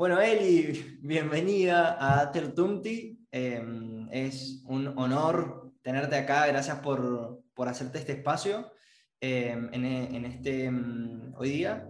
[0.00, 3.22] Bueno, Eli, bienvenida a Tertumti.
[3.30, 6.46] Em, es un honor tenerte acá.
[6.46, 8.72] Gracias por, por hacerte este espacio
[9.20, 11.86] em, en, en, este em, hoy día.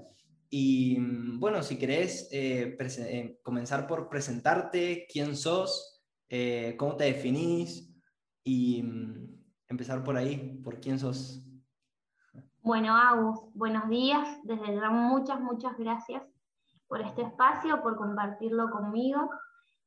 [0.48, 0.98] Y
[1.38, 7.94] bueno, si querés eh, eh, comenzar por presentarte, quién sos, eh, cómo te definís
[8.42, 8.82] y
[9.68, 11.46] empezar por ahí, por quién sos.
[12.60, 14.26] Bueno, Agus, buenos días.
[14.42, 16.24] Desde muchas, muchas gracias
[16.90, 19.30] por este espacio, por compartirlo conmigo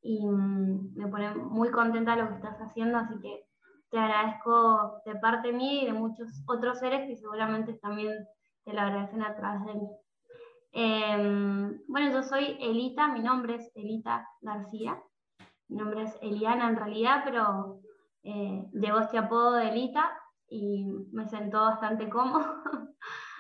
[0.02, 3.44] y me pone muy contenta lo que estás haciendo, así que
[3.92, 8.14] te agradezco de parte mía y de muchos otros seres que seguramente también
[8.64, 9.90] te lo agradecen a través de mí.
[10.72, 14.98] Em, bueno, yo soy Elita, mi nombre es Elita García,
[15.68, 17.82] mi nombre es Eliana en realidad, pero
[18.24, 20.10] eh, llevo este apodo de Elita
[20.48, 22.64] y me sentó bastante cómodo,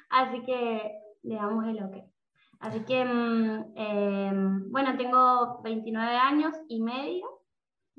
[0.09, 2.12] así que le damos el ok.
[2.63, 7.41] Así que, em, bueno, tengo 29 años y medio,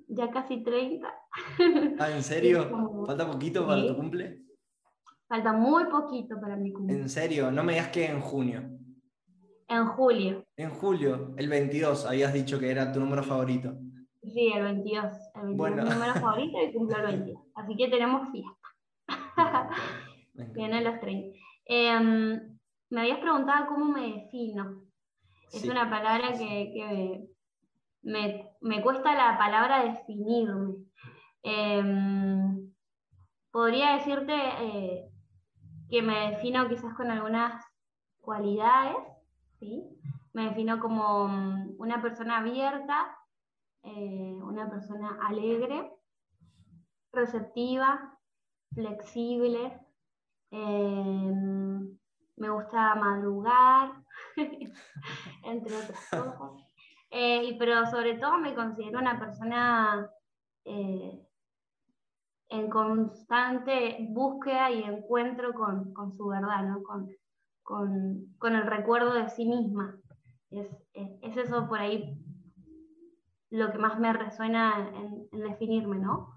[0.08, 1.06] ya casi 30.
[1.98, 2.70] Ah, ¿en serio?
[3.06, 4.40] ¿Falta poquito para tu cumple?
[5.28, 6.96] Falta muy poquito para mi cumple.
[6.96, 7.50] ¿En serio?
[7.50, 8.62] No me digas que en junio.
[9.68, 10.46] En julio.
[10.56, 13.74] En julio, el 22, habías dicho que era tu número favorito.
[14.22, 15.04] Sí, el 22.
[15.34, 15.82] El 22 bueno.
[15.82, 17.42] mi número favorito y cumple el 22.
[17.54, 18.68] Así que tenemos fiesta.
[20.54, 21.36] Vienen los 30.
[21.66, 22.53] Em,
[22.90, 24.82] me habías preguntado cómo me defino.
[25.52, 27.28] Es una palabra que,
[28.02, 30.74] me, me, cuesta la palabra definirme.
[31.42, 32.72] Em,
[33.50, 35.08] podría decirte eh,
[35.88, 37.64] que me defino quizás con algunas
[38.20, 38.96] cualidades
[40.34, 43.16] me defino como mm, una persona abierta,
[43.82, 45.90] eh, una persona alegre,
[47.12, 48.18] receptiva,
[48.74, 49.80] flexible,
[50.50, 51.96] em,
[52.36, 53.92] me gusta madrugar,
[55.44, 56.52] entre otras cosas.
[57.10, 60.10] Eh, pero sobre todo me considero una persona
[60.64, 61.24] eh,
[62.48, 66.82] en constante búsqueda y encuentro con, su verdad, ¿no?
[66.82, 67.08] con,
[67.62, 69.96] con, el recuerdo de sí misma.
[70.50, 70.68] Es,
[71.36, 72.18] eso por ahí
[73.50, 76.34] lo que más me resuena en, definirme, ¿no?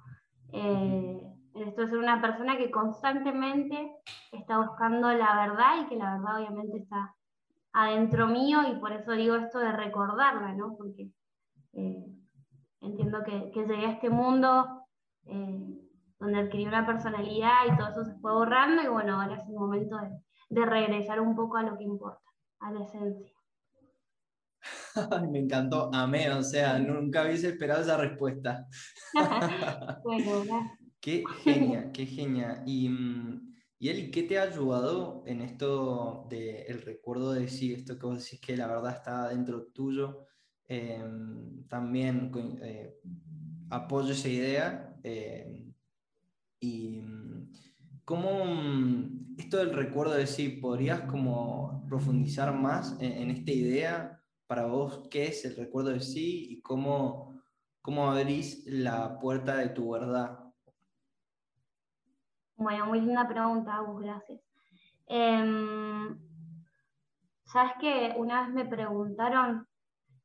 [0.53, 3.91] Eh, esto de ser una persona que constantemente
[4.31, 7.15] está buscando la verdad y que la verdad obviamente está
[7.73, 10.75] adentro mío y por eso digo esto de recordarla, ¿no?
[10.77, 11.11] Porque
[11.73, 12.05] eh,
[12.81, 14.85] entiendo que, llegué a este mundo
[15.25, 15.79] eh,
[16.19, 19.55] donde adquirí una personalidad y todo eso se fue borrando y bueno, ahora es el
[19.55, 20.09] momento de,
[20.49, 22.29] de regresar un poco a lo que importa,
[22.59, 23.37] a la esencia.
[25.31, 28.65] Me encantó, amé, o sea, nunca hubiese esperado esa respuesta.
[30.03, 30.43] bueno,
[31.07, 32.63] Qué genia, qué genia.
[32.65, 37.97] Y, mm, y Eli, ¿qué te ha ayudado en esto del recuerdo de sí, esto
[37.97, 40.25] que vos decís que la verdad está dentro tuyo?
[40.67, 42.29] Em, también
[42.61, 42.99] eh,
[43.69, 44.99] apoyo esa idea.
[45.01, 45.73] Em,
[46.59, 47.53] y mm,
[48.03, 54.65] cómo mm, esto del recuerdo de sí, ¿podrías como profundizar más en, esta idea para
[54.65, 55.07] vos?
[55.09, 57.41] ¿Qué es el recuerdo de sí y cómo,
[57.81, 60.46] cómo abrís la puerta de tu verdad?
[62.57, 64.41] Bueno, muy linda pregunta, Agus, gracias.
[65.07, 66.17] Em,
[67.47, 69.67] Sabes que una vez me preguntaron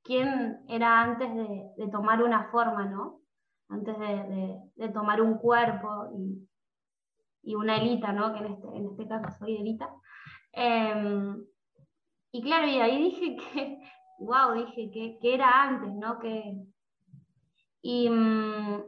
[0.02, 3.20] quién era antes de, tomar una forma, ¿no?
[3.68, 6.48] Antes de, tomar un cuerpo y,
[7.44, 8.32] y una Elita, ¿no?
[8.32, 9.88] que en este, en este caso soy Elita.
[10.52, 11.44] Em,
[12.32, 13.78] y claro, y ahí dije que,
[14.18, 16.18] wow, dije que, que era antes, ¿no?
[16.18, 16.56] Que,
[17.82, 18.82] y, mm,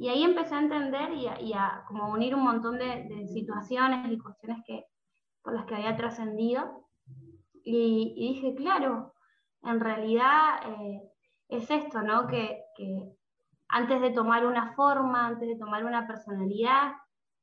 [0.00, 3.28] y, ahí empecé a entender y a, y a, como unir un montón de, de,
[3.28, 4.86] situaciones y cuestiones que,
[5.42, 6.86] por las que había trascendido.
[7.62, 9.12] Y, dije, claro,
[9.62, 11.02] en realidad eh,
[11.48, 12.26] es esto, ¿no?
[12.26, 12.64] Que,
[13.68, 16.92] antes de tomar una forma, antes de tomar una personalidad,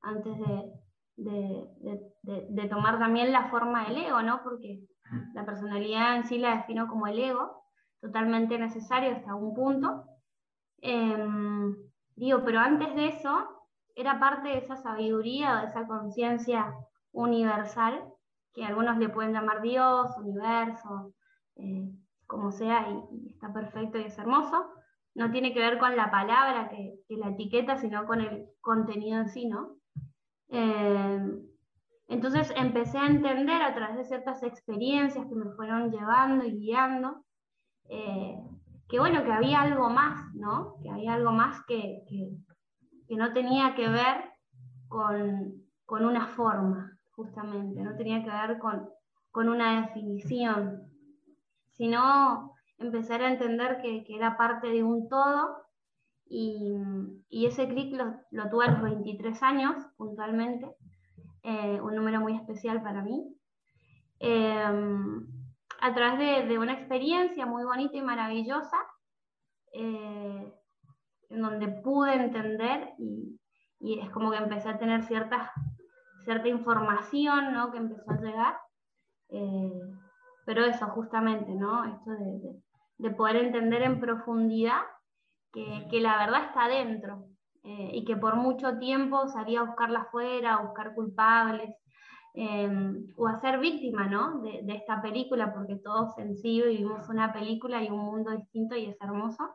[0.02, 0.72] antes de,
[2.70, 4.44] tomar también la forma del ego, ¿no?
[4.44, 4.82] Porque
[5.34, 7.64] la personalidad en sí la defino como el ego,
[8.02, 10.04] totalmente necesario hasta un punto.
[10.82, 11.76] Em,
[12.18, 13.48] digo, pero antes de eso,
[13.96, 16.74] era parte de esa sabiduría o de esa conciencia
[17.12, 18.04] universal,
[18.54, 21.14] que algunos le pueden llamar Dios, universo,
[21.56, 21.90] eh,
[22.26, 24.68] como sea, y, está perfecto y es hermoso.
[25.16, 29.30] No tiene que ver con la palabra, que, la etiqueta, sino con el contenido en
[29.30, 29.78] sí, ¿no?
[30.50, 31.42] Eh,
[32.08, 37.24] entonces empecé a entender a través de ciertas experiencias que me fueron llevando y guiando,
[37.90, 38.40] eh,
[38.88, 40.76] que bueno, que había algo más, ¿no?
[40.82, 44.24] Que había algo más que, que, no tenía que ver
[44.88, 48.90] con, con, una forma, justamente, no tenía que ver con,
[49.32, 50.84] con una definición,
[51.72, 55.58] sino empezar a entender que, que era parte de un todo
[56.30, 56.76] y,
[57.30, 60.68] y ese clic lo, lo, tuve a los 23 años puntualmente,
[61.44, 63.34] eh, un número muy especial para mí.
[64.20, 64.64] Eh,
[65.82, 68.78] a través de, de, una experiencia muy bonita y maravillosa,
[69.74, 70.54] eh,
[71.30, 73.40] en donde pude entender y,
[73.80, 75.52] y, es como que empecé a tener cierta,
[76.24, 77.72] cierta información ¿no?
[77.72, 78.58] que empezó a llegar.
[80.46, 81.84] pero eso, justamente, ¿no?
[81.84, 82.62] Esto de, de,
[82.98, 84.82] de poder entender en profundidad
[85.52, 87.28] que, que la verdad está dentro
[87.64, 91.70] eh, y que por mucho tiempo salía a buscarla afuera, a buscar culpables
[92.38, 92.70] eh,
[93.16, 94.42] o a ser víctima ¿no?
[94.42, 98.76] de, de, esta película, porque todos en sí vivimos una película y un mundo distinto
[98.76, 99.50] y es hermoso.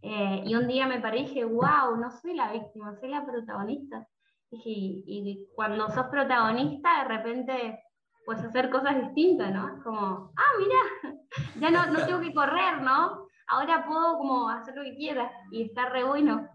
[0.00, 3.24] Eh, y un día me paré y dije, wow, no soy la víctima, soy la
[3.24, 4.06] protagonista.
[4.50, 7.82] Y, y cuando sos protagonista, de repente
[8.24, 9.82] puedes hacer cosas distintas, ¿no?
[9.82, 11.14] Como, ah, mira,
[11.60, 13.24] ya no, no tengo que correr, ¿no?
[13.46, 16.48] ahora puedo como hacer lo que quiera y está re bueno.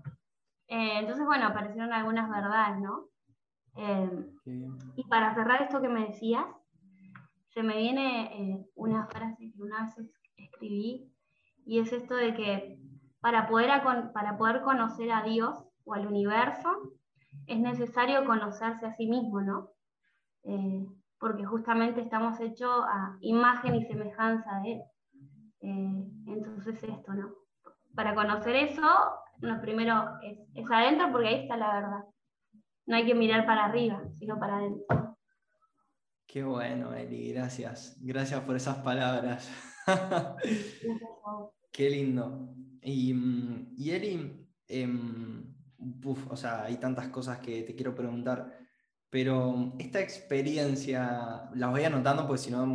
[0.67, 3.09] Eh, entonces, bueno, aparecieron algunas verdades, ¿no?
[3.81, 4.09] Eh,
[4.95, 6.45] y para cerrar esto que me decías,
[7.47, 9.95] se me viene eh, una frase que una vez
[10.35, 11.11] escribí
[11.65, 12.79] y es esto de que
[13.21, 13.69] para poder,
[14.13, 16.69] para poder conocer a Dios o al universo
[17.47, 19.69] es necesario conocerse a sí mismo, ¿no?
[20.43, 20.85] Eh,
[21.19, 24.81] porque justamente estamos hechos a imagen y semejanza de Él.
[25.61, 27.29] Eh, entonces esto, ¿no?
[27.95, 28.87] Para conocer eso,
[29.41, 32.03] lo primero es, es, adentro porque ahí está la verdad.
[32.89, 35.15] No hay que mirar para arriba, sino para adentro.
[36.25, 37.95] Qué bueno, Eli, gracias.
[38.01, 39.47] Gracias por esas palabras.
[41.71, 42.51] Qué lindo.
[42.81, 43.13] Y,
[43.77, 44.87] y Eli, eh,
[46.03, 48.57] uf, o sea, hay tantas cosas que te quiero preguntar,
[49.07, 52.65] pero esta experiencia, la voy anotando porque si no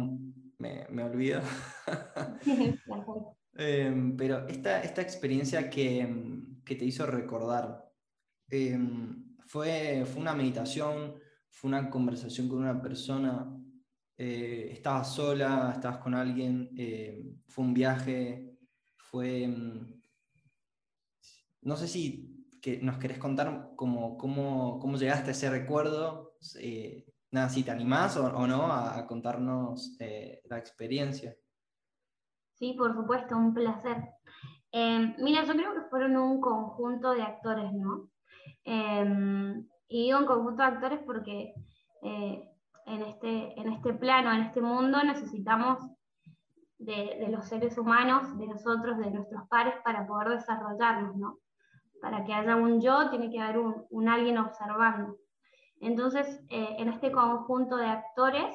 [0.59, 1.41] me, me olvido.
[3.59, 7.91] eh, pero esta, esta experiencia que, que, te hizo recordar,
[8.49, 8.79] eh,
[9.47, 11.15] fue, fue una meditación,
[11.49, 13.47] fue una conversación con una persona,
[14.17, 18.59] eh, estabas sola, estabas con alguien, eh, fue un viaje,
[18.97, 19.47] fue...
[19.47, 20.03] Mm,
[21.63, 22.31] no sé si
[22.61, 27.71] que nos querés contar cómo, cómo, cómo llegaste a ese recuerdo, eh, nada, si te
[27.71, 29.99] animás o, no a, contarnos
[30.45, 31.37] la experiencia.
[32.55, 33.97] Sí, por supuesto, un placer.
[35.19, 38.11] Mira, yo creo que fueron un conjunto de actores, ¿no?
[38.65, 41.55] Eh, y digo un conjunto de actores porque
[42.03, 42.51] eh,
[42.87, 45.79] en, este, en este plano, en este mundo, necesitamos
[46.79, 51.39] de, de, los seres humanos, de nosotros, de nuestros pares, para poder desarrollarnos, ¿no?
[52.01, 55.17] Para que haya un yo, tiene que haber un, un alguien observando.
[55.81, 58.55] Entonces, eh, en este conjunto de actores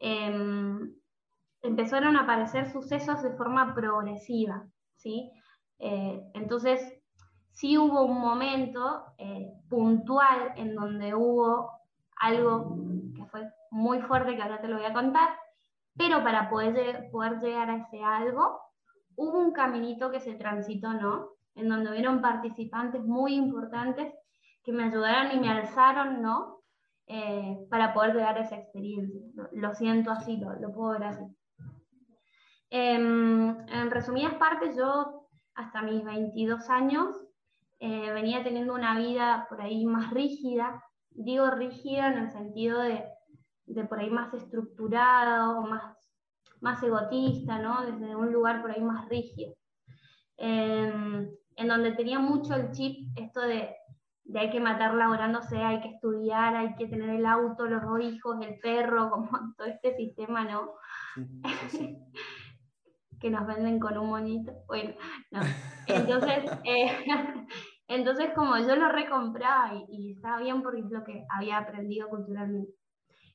[0.00, 0.78] eh,
[1.62, 5.30] empezaron a aparecer sucesos de forma progresiva, ¿sí?
[5.78, 7.01] Eh, entonces,
[7.52, 11.70] sí hubo un momento eh, puntual en donde hubo
[12.16, 12.76] algo
[13.14, 15.30] que fue muy fuerte, que ahora te lo voy a contar,
[15.96, 18.60] pero para poder, poder llegar a ese algo,
[19.16, 21.30] hubo un caminito que se transitó, ¿no?
[21.54, 24.14] En donde hubieron participantes muy importantes
[24.62, 26.60] que me ayudaron y me alzaron, ¿no?
[27.06, 29.20] Eh, para poder llegar a esa experiencia.
[29.52, 31.24] Lo, siento así, lo, lo, puedo ver así.
[32.70, 37.14] Eh, en resumidas partes, yo hasta mis 22 años
[37.82, 40.82] eh, venía teniendo una vida por ahí más rígida.
[41.10, 43.04] Digo rígida en el sentido de,
[43.66, 45.96] de por ahí más estructurada o más,
[46.60, 47.84] más egotista, ¿no?
[47.84, 49.54] Desde un lugar por ahí más rígido.
[50.36, 53.76] Em, en donde tenía mucho el chip esto de
[54.24, 58.00] de hay que matar laborándose, hay que estudiar, hay que tener el auto, los dos
[58.00, 60.72] hijos, el perro, como todo este sistema, ¿no?
[61.14, 61.98] Sí, sí,
[63.20, 64.52] que nos venden con un monito.
[64.66, 64.94] Bueno,
[65.30, 65.40] no.
[65.86, 67.04] Entonces, eh,
[67.94, 72.08] entonces como yo lo recompraba y, y, estaba bien porque es lo que había aprendido
[72.08, 72.72] culturalmente.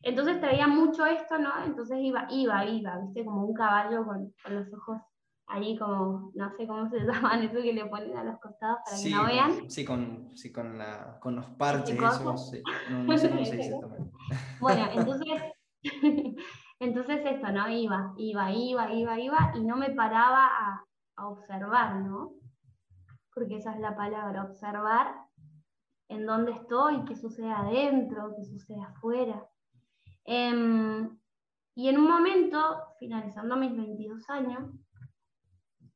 [0.04, 1.52] Entonces traía mucho esto, ¿no?
[1.66, 5.02] Entonces iba, iba, iba, viste, como un caballo con, con los ojos
[5.48, 8.98] ahí como, no sé cómo se llaman, eso que le ponen a los costados para
[8.98, 9.70] sí, que no vean.
[9.70, 12.62] Sí, con, sí, con, la, con los parches, eso, sí.
[12.92, 13.80] no, no, sé cómo se dice.
[14.60, 15.42] Bueno, entonces,
[16.80, 17.70] entonces esto, ¿no?
[17.70, 20.84] Iba, iba, iba, iba, iba, y no me paraba a,
[21.16, 22.34] a observar, ¿no?
[23.38, 25.14] Porque esa es la palabra, observar
[26.10, 29.48] en dónde estoy, qué sucede adentro, qué sucede afuera.
[30.26, 31.08] Eh,
[31.76, 34.72] y en un momento, finalizando mis 22 años,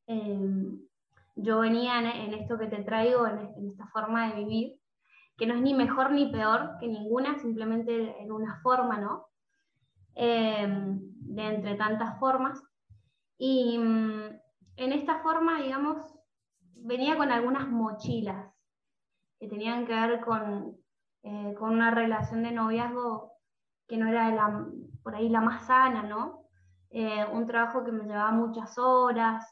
[0.05, 0.77] eh,
[1.36, 4.79] yo venía en, esto que te traigo, en, esta forma de vivir,
[5.36, 9.25] que no es ni mejor ni peor que ninguna, simplemente en una forma, ¿no?
[10.13, 12.62] Eh, de entre tantas formas.
[13.39, 13.79] Y,
[14.81, 16.21] en esta forma, digamos,
[16.75, 18.54] venía con algunas mochilas
[19.40, 20.78] que tenían que ver con,
[21.24, 23.34] eh, con una relación de noviazgo
[23.88, 24.66] que no era la,
[25.04, 26.46] por ahí la más sana, ¿no?
[26.90, 29.46] Eh, un trabajo que me llevaba muchas horas,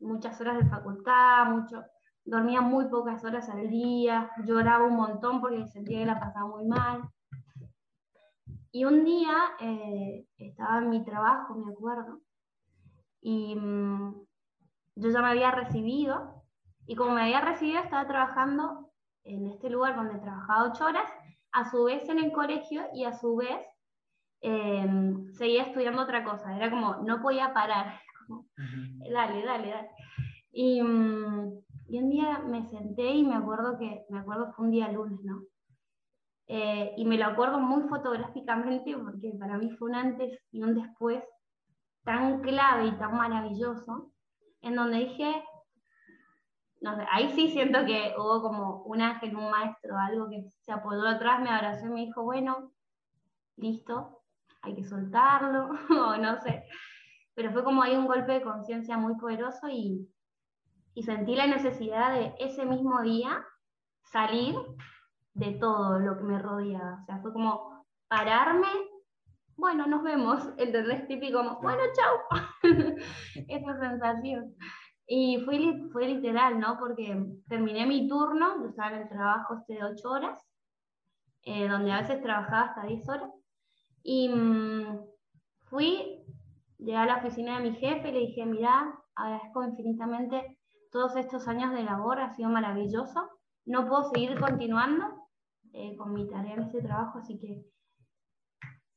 [0.00, 1.84] muchas horas de facultad, mucho,
[2.24, 6.66] dormía muy pocas horas al día, lloraba un montón porque sentía que la pasaba muy
[6.66, 7.02] mal.
[8.72, 12.20] Y un día eh, estaba en mi trabajo, me acuerdo,
[13.20, 14.26] y mm,
[14.96, 16.43] yo ya me había recibido,
[16.86, 18.90] y como me había recibido estaba trabajando
[19.24, 21.10] en este lugar donde trabajaba ocho horas,
[21.52, 23.64] a su vez en el colegio y a su vez
[24.40, 26.54] em, seguía estudiando otra cosa.
[26.54, 28.00] Era como, no podía parar.
[29.10, 29.90] dale, dale, dale.
[30.52, 34.72] Y, mm, y, un día me senté y me acuerdo que, me acuerdo fue un
[34.72, 35.42] día lunes, ¿no?
[36.46, 40.74] Eh, y me lo acuerdo muy fotográficamente porque para mí fue un antes y un
[40.74, 41.24] después
[42.04, 44.12] tan clave y tan maravilloso,
[44.60, 45.42] en donde dije,
[46.84, 50.70] no sé, ahí sí siento que hubo como un ángel, un maestro, algo que se
[50.70, 52.72] apoyó atrás, me abrazó y me dijo, bueno,
[53.56, 54.20] listo,
[54.60, 56.66] hay que soltarlo, o no sé.
[57.34, 60.06] Pero fue como ahí un golpe de conciencia muy poderoso y,
[60.92, 63.42] y sentí la necesidad de ese mismo día
[64.02, 64.54] salir
[65.32, 66.98] de todo lo que me rodeaba.
[67.00, 68.68] O sea, fue como pararme,
[69.56, 71.08] bueno, nos vemos, ¿entendés?
[71.08, 72.42] Típico como, bueno, chao.
[73.48, 74.54] Esa sensación.
[75.06, 75.58] Y fue,
[75.92, 76.78] fue literal, ¿no?
[76.78, 77.14] Porque
[77.48, 80.38] terminé mi turno, yo estaba el trabajo este de 8 horas,
[81.42, 83.30] eh, donde a veces trabajaba hasta 10 horas,
[84.02, 85.00] y mm,
[85.64, 86.24] fui,
[86.78, 90.58] llegué a la oficina de mi jefe y le dije, mira, agradezco infinitamente
[90.90, 93.28] todos estos años de labor, ha sido maravilloso,
[93.66, 95.28] no puedo seguir continuando
[95.72, 97.64] eh, con mi tarea en este trabajo, así que,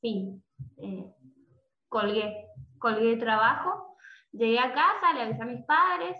[0.02, 0.42] sí,
[0.78, 1.12] eh,
[1.90, 2.48] colgué,
[2.80, 3.97] colgué trabajo
[4.32, 6.18] Llegué a casa, le avisé a mis padres,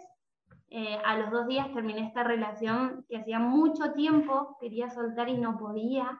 [0.70, 5.38] eh, a los dos días terminé esta relación que hacía mucho tiempo quería soltar y
[5.38, 6.20] no podía.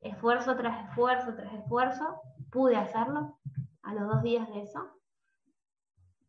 [0.00, 2.20] Esfuerzo tras esfuerzo tras esfuerzo,
[2.50, 3.38] pude hacerlo
[3.82, 4.80] a los dos días de eso.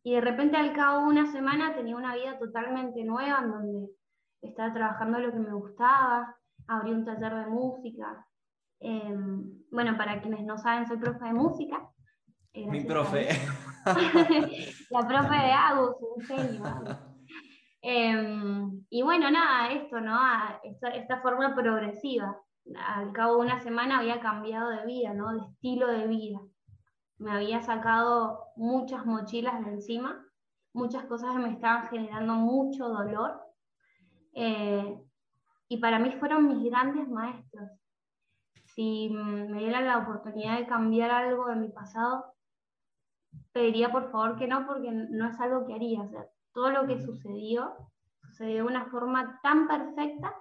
[0.02, 3.90] Y de repente al cabo de una semana tenía una vida totalmente nueva en donde
[4.42, 8.26] estaba trabajando lo que me gustaba, abrí un taller de música.
[8.80, 11.93] Em, bueno, para quienes no saben, soy profe de música
[12.54, 13.28] mi profe.
[14.90, 16.62] la profe de Agus, un genio.
[17.82, 20.18] Em, y bueno, nada, esto, ¿no?
[20.62, 22.40] Esta, esta, forma progresiva.
[22.78, 25.34] Al cabo de una semana había cambiado de vida, ¿no?
[25.34, 26.40] De estilo de vida.
[27.18, 30.24] Me había sacado muchas mochilas de encima,
[30.72, 33.38] muchas cosas que me estaban generando mucho dolor.
[34.32, 34.98] Eh,
[35.68, 37.70] y para mí fueron mis grandes maestros.
[38.74, 42.33] Si me dieran la oportunidad de cambiar algo de mi pasado,
[43.54, 46.02] pediría por favor que no, porque no es algo que haría.
[46.02, 47.72] O sea, todo lo que sucedió,
[48.20, 50.34] sucedió de una forma tan perfecta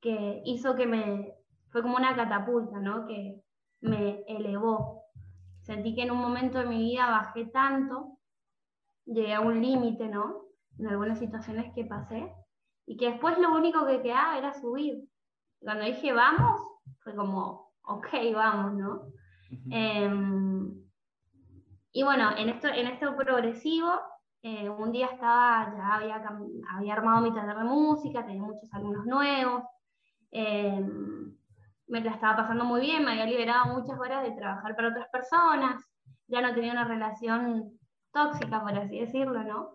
[0.00, 1.34] que hizo que me,
[1.70, 3.06] fue como una catapulta, ¿no?
[3.06, 3.40] Que
[3.80, 5.04] me elevó.
[5.60, 8.18] Sentí que en un momento de mi vida bajé tanto,
[9.04, 10.42] llegué a un límite, ¿no?
[10.78, 12.34] En algunas situaciones que pasé,
[12.86, 15.08] y que después lo único que quedaba era subir.
[15.60, 16.60] Cuando dije vamos,
[17.04, 19.02] fue como, ok, vamos, ¿no?
[21.92, 24.00] Y bueno, en esto, en esto progresivo,
[24.42, 26.22] eh, un día estaba, ya había,
[26.74, 29.62] había armado mi taller de música, tenía muchos alumnos nuevos,
[30.30, 30.84] eh,
[31.86, 35.08] me la estaba pasando muy bien, me había liberado muchas horas de trabajar para otras
[35.10, 35.84] personas,
[36.26, 37.78] ya no tenía una relación
[38.10, 39.74] tóxica, por así decirlo, ¿no?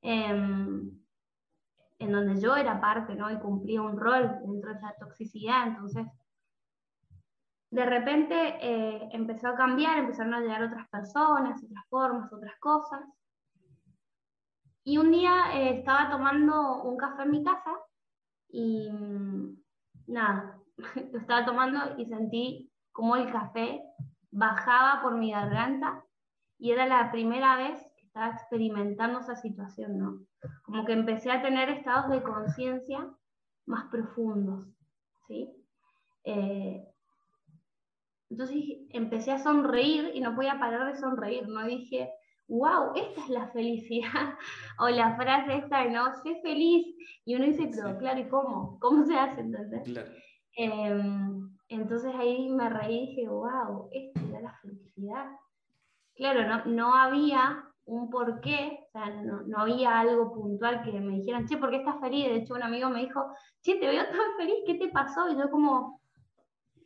[0.00, 0.90] Em,
[1.98, 3.30] en donde yo era parte, ¿no?
[3.30, 6.06] Y cumplía un rol dentro de esa toxicidad, entonces
[7.72, 13.00] de repente eh, empezó a cambiar, empezaron a llegar otras personas, otras formas, otras cosas.
[14.84, 17.70] Y un día eh, estaba tomando un café en mi casa
[18.50, 19.56] y mm,
[20.08, 20.58] nada,
[21.12, 23.82] lo estaba tomando y sentí como el café
[24.30, 26.04] bajaba por mi garganta
[26.58, 30.26] y era la primera vez que estaba experimentando esa situación, ¿no?
[30.64, 33.08] Como que empecé a tener estados de conciencia
[33.64, 34.68] más profundos,
[35.26, 35.50] ¿sí?
[36.24, 36.91] Eh,
[38.32, 41.66] entonces empecé a sonreír y no podía parar de sonreír, ¿no?
[41.66, 42.10] dije,
[42.48, 44.08] wow, esta es la felicidad.
[44.78, 46.96] o la frase esta no, sé feliz.
[47.26, 48.78] Y uno dice, pero claro, ¿y cómo?
[48.80, 49.82] ¿Cómo se hace entonces?
[50.56, 55.26] Em, entonces ahí me reí y dije, wow, esta es la felicidad.
[56.14, 61.16] Claro, no, no había un porqué, o sea, no, no, había algo puntual que me
[61.18, 62.26] dijeran, che, ¿por qué estás feliz?
[62.26, 63.26] De hecho, un amigo me dijo,
[63.60, 65.28] che, te veo tan feliz, ¿qué te pasó?
[65.28, 66.01] Y yo como,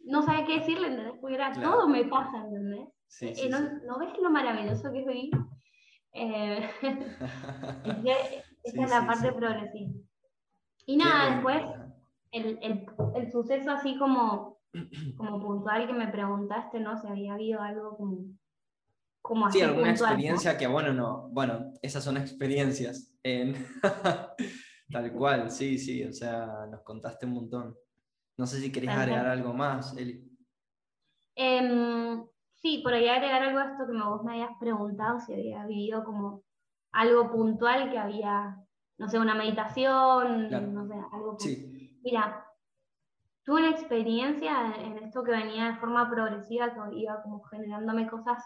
[0.07, 1.15] no sabía qué decirle, ¿entendés?
[1.21, 2.89] Porque era todo me pasa, ¿entendés?
[3.09, 5.31] Sí, eh, no, ¿No ves lo maravilloso que es vivir?
[6.13, 6.71] Eh,
[8.65, 9.93] esa es la parte progresiva.
[10.87, 11.63] Y nada, después
[12.33, 12.87] el, el,
[13.17, 14.61] el, suceso así como,
[15.17, 16.97] como puntual que me preguntaste, ¿no?
[16.97, 18.25] Si había habido algo como...
[19.21, 23.13] como sí, alguna experiencia que, bueno, no, bueno, esas son experiencias.
[24.93, 27.77] Tal cual, sí, sí, o sea, nos contaste un montón.
[28.39, 30.23] No sé si querés agregar algo más, Eli.
[31.35, 32.25] Em,
[32.55, 36.05] sí, por ahí agregar algo a esto que vos me habías preguntado, si había vivido
[36.05, 36.43] como
[36.93, 38.57] algo puntual que había,
[38.99, 41.37] no sé, una meditación, no sé, algo.
[41.39, 42.01] Sí.
[42.03, 42.47] Mira,
[43.45, 48.43] tuve una experiencia en esto que venía de forma progresiva, que iba como generándome cosas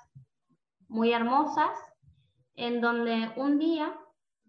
[0.88, 1.70] muy hermosas,
[2.54, 3.94] en donde un día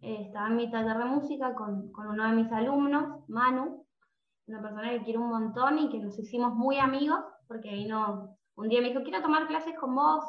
[0.01, 3.80] eh, estaba en mi taller de música con, con, uno de mis alumnos, Manu,
[4.47, 8.69] una persona que quiero un montón y que nos hicimos muy amigos, porque vino un
[8.69, 10.23] día me dijo, quiero tomar clases con vos,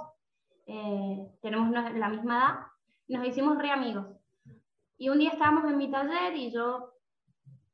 [0.67, 2.73] eh, tenemos la misma edad,
[3.07, 4.07] y nos hicimos re amigos.
[4.97, 6.95] Y un día estábamos en mi taller y yo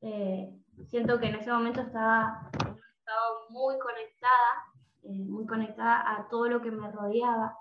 [0.00, 0.50] eh,
[0.88, 4.64] siento que en ese momento estaba, estaba muy conectada,
[5.02, 7.56] muy conectada a todo lo que me rodeaba,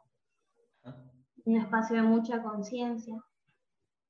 [1.45, 3.15] un espacio de mucha conciencia.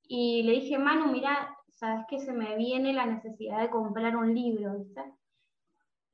[0.02, 4.34] Y le dije, Manu, mira, sabes que se me viene la necesidad de comprar un
[4.34, 5.02] libro, ¿viste?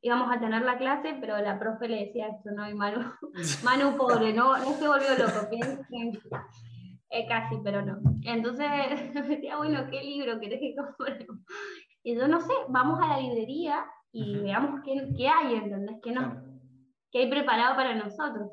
[0.03, 2.69] Íbamos a tener la clase, pero la profe le decía esto, ¿no?
[2.69, 3.01] Y Manu,
[3.65, 5.49] Manu pobre, no, no se volvió loco,
[7.11, 7.99] eh, casi, pero no.
[8.25, 8.67] Entonces
[9.15, 11.27] me decía, bueno, ¿qué libro querés que compre?
[12.03, 15.97] Y yo no sé, vamos a la librería y veamos qué, qué, hay, ¿entendés?
[16.03, 16.43] ¿Qué, no,
[17.11, 18.51] qué hay preparado para nosotros?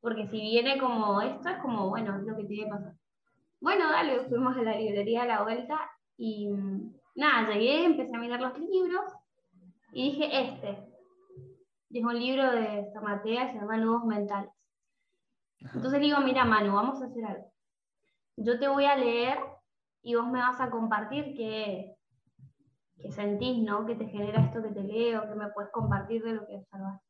[0.00, 2.94] Porque si viene como esto, es como, bueno, es lo que tiene que pasar.
[3.60, 5.80] Bueno, dale, fuimos a la librería a la vuelta
[6.16, 6.48] y
[7.14, 9.04] nada, llegué, empecé a mirar los libros
[9.92, 10.78] y dije, este.
[11.90, 14.50] es un libro de Zamatea, se llama Nudos Mentales.
[15.60, 17.52] Entonces le digo, mira Manu, vamos a hacer algo.
[18.36, 19.38] Yo te voy a leer
[20.02, 21.96] y vos me vas a compartir qué,
[22.98, 23.86] qué sentís, ¿no?
[23.86, 27.00] Que te genera esto que te leo, que me puedes compartir de lo que observas.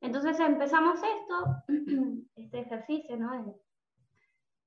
[0.00, 1.62] Entonces empezamos esto,
[2.36, 3.56] este ejercicio, ¿no?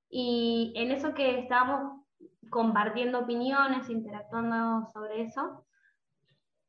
[0.10, 1.99] Y en eso que estábamos
[2.50, 5.66] compartiendo opiniones, interactuando sobre eso,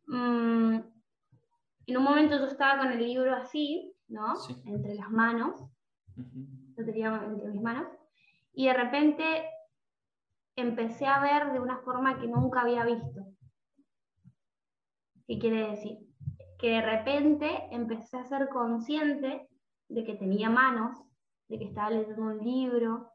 [0.07, 0.79] mm,
[1.87, 4.35] en un momento yo estaba con el libro así, ¿no?
[4.65, 5.61] Entre las manos,
[6.77, 7.89] lo tenía entre mis manos,
[8.53, 9.45] y de repente
[10.57, 13.27] empecé a ver de una forma que nunca había visto.
[15.27, 15.99] ¿Qué quiere decir?
[16.59, 19.49] Que de repente empecé a ser consciente
[19.89, 20.97] de que tenía manos,
[21.49, 23.11] de que estaba leyendo un libro,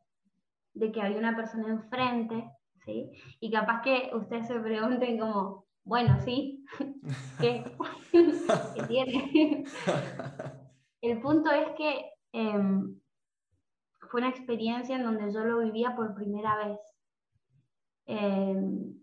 [0.76, 2.52] de que había una persona enfrente,
[2.86, 3.10] ¿sí?
[3.40, 6.64] Y capaz que ustedes se pregunten como, bueno, sí,
[7.40, 7.64] ¿qué,
[8.76, 9.64] ¿Qué tiene?
[11.02, 13.00] El punto es que em,
[14.10, 16.80] fue una experiencia en donde yo lo vivía por primera vez.
[18.08, 18.96] Em,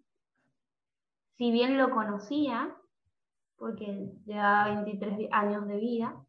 [1.36, 2.74] si bien lo conocía,
[3.56, 6.24] porque llevaba 23 años de vida,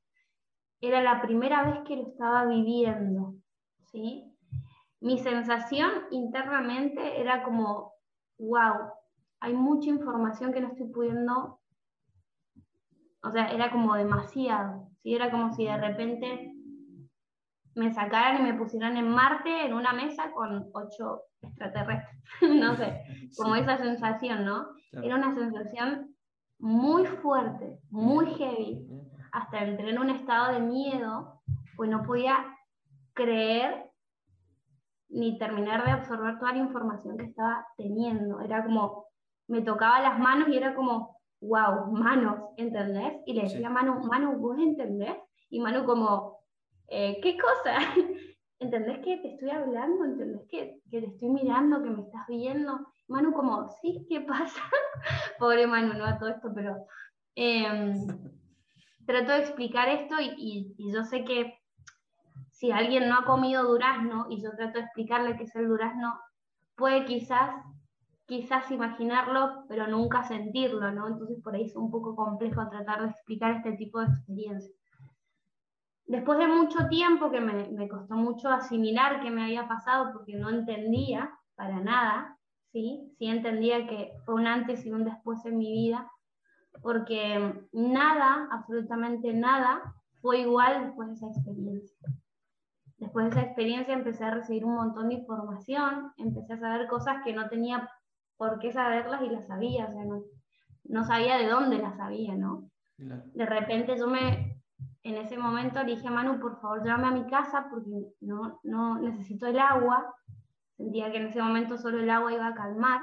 [0.80, 3.36] era la primera vez que lo estaba viviendo,
[3.92, 4.33] ¿sí?
[5.04, 7.92] Mi sensación internamente era como,
[8.40, 8.90] wow,
[9.42, 11.60] hay mucha información que no estoy pudiendo,
[13.22, 15.14] o sea, era como demasiado, ¿sí?
[15.14, 16.54] era como si de repente
[17.76, 23.04] me sacaran y me pusieran en Marte en una mesa con ocho extraterrestres, no sé,
[23.38, 24.68] como esa sensación, ¿no?
[24.94, 26.16] Era una sensación
[26.60, 28.88] muy fuerte, muy heavy,
[29.34, 31.42] hasta entré en un estado de miedo,
[31.76, 32.38] pues no podía
[33.14, 33.93] creer
[35.14, 38.42] ni terminar de absorber toda la información que estaba teniendo.
[38.42, 39.06] Era como,
[39.48, 43.22] me tocaba las manos y era como, wow, manos, ¿entendés?
[43.26, 45.16] Y le decía a Manu, Manu, ¿vos entendés?
[45.50, 46.40] Y Manu como,
[46.88, 47.78] eh, ¿qué cosa?
[48.60, 50.06] ¿Entendés que te estoy hablando?
[50.06, 52.88] ¿Entendés que, que, te estoy mirando, que me estás viendo?
[53.08, 54.62] Manu como, sí, ¿qué pasa?
[55.40, 56.88] Pobre Manu, no a todo esto, pero
[57.36, 57.94] eh,
[59.06, 61.54] trato de explicar esto y, y yo sé que
[62.64, 66.18] si alguien no ha comido durazno y yo trato de explicarle qué es el durazno,
[66.78, 67.54] puede quizás,
[68.26, 71.10] quizás imaginarlo, pero nunca sentirlo, ¿no?
[71.10, 74.74] Entonces por ahí es un poco complejo tratar de explicar este tipo de experiencia.
[76.06, 80.36] Después de mucho tiempo que me, me costó mucho asimilar qué me había pasado porque
[80.38, 82.38] no entendía para nada,
[82.72, 83.14] ¿sí?
[83.20, 86.10] Sí entendía que fue un antes y un después en mi vida,
[86.82, 89.82] porque nada, absolutamente nada,
[90.22, 91.98] fue igual después de esa experiencia.
[93.04, 97.18] Después de esa experiencia empecé a recibir un montón de información, empecé a saber cosas
[97.26, 97.90] que no tenía
[98.38, 100.06] por qué saberlas y las sabía, o sea,
[100.86, 102.70] no, sabía de dónde las sabía, ¿no?
[102.98, 104.58] De repente yo me,
[105.04, 108.62] en ese momento le dije a Manu, por favor, llévame a mi casa porque no,
[108.64, 110.16] no necesito el agua.
[110.78, 113.02] Sentía que en ese momento solo el agua iba a calmar.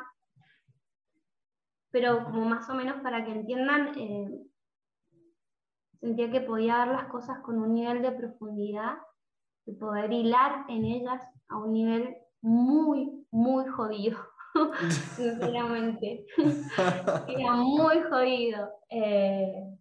[1.90, 4.30] Pero como más o menos para que entiendan, eh,
[6.00, 8.96] sentía que podía ver las cosas con un nivel de profundidad,
[9.70, 14.18] de poder hilar en ellas a un nivel muy, muy jodido,
[15.16, 16.26] sinceramente.
[17.28, 18.70] Era muy jodido.
[18.90, 19.78] Eh,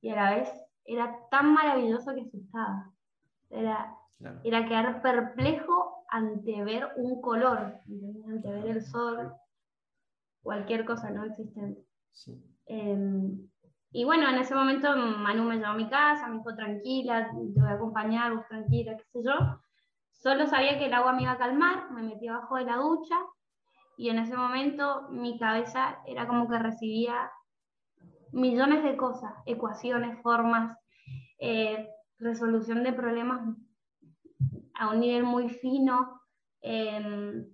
[0.00, 0.48] y a la vez
[0.84, 2.92] era tan maravilloso que asustaba.
[3.48, 3.96] Era,
[4.42, 7.80] era quedar perplejo ante ver un color,
[8.28, 9.32] ante ver el sol,
[10.42, 11.82] cualquier cosa no existente.
[12.66, 13.48] Em,
[13.96, 17.60] y bueno, en ese momento Manu me llevó a mi casa, me dijo tranquila, te
[17.60, 19.34] voy a acompañar, vos tranquila, qué sé yo.
[20.10, 23.14] Solo sabía que el agua me iba a calmar, me metí abajo de la ducha
[23.96, 27.30] y en ese momento mi cabeza era como que recibía
[28.32, 30.76] millones de cosas, ecuaciones, formas,
[31.38, 33.56] eh, resolución de problemas
[34.74, 36.20] a un nivel muy fino,
[36.62, 37.46] em,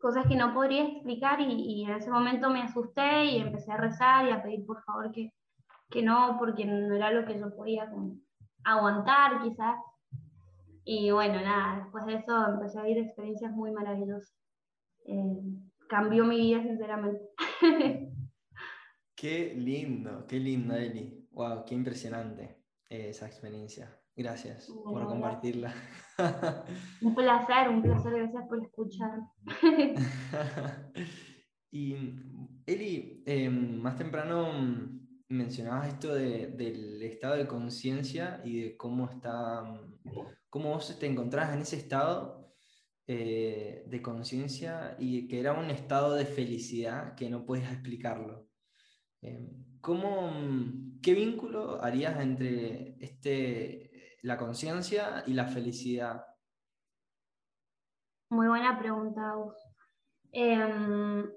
[0.00, 4.26] cosas que no podría explicar y, en ese momento me asusté y empecé a rezar
[4.26, 5.30] y a pedir por favor que,
[5.92, 7.88] que no, porque no era lo que yo podía
[8.64, 9.76] aguantar quizás.
[10.84, 14.34] Y bueno, nada, después de eso empecé a vivir experiencias muy maravillosas.
[15.04, 17.20] Em, cambió mi vida sinceramente.
[19.14, 21.28] Qué lindo, qué lindo, Eli.
[21.30, 23.88] Wow, qué impresionante eh, esa experiencia.
[24.16, 25.72] Gracias por compartirla.
[27.02, 29.20] un placer, un placer, gracias por escuchar.
[31.70, 31.94] y
[32.66, 35.01] Eli, em, más temprano
[35.32, 39.64] mencionabas esto del estado de conciencia y de cómo está,
[40.50, 42.52] cómo vos te encontrás en ese estado
[43.06, 48.46] eh, de conciencia y que era un estado de felicidad que no puedes explicarlo.
[49.22, 50.30] Em, ¿cómo,
[51.02, 56.26] ¿Qué vínculo harías entre este, la conciencia y la felicidad?
[58.30, 59.34] Muy buena pregunta,
[60.32, 61.30] em,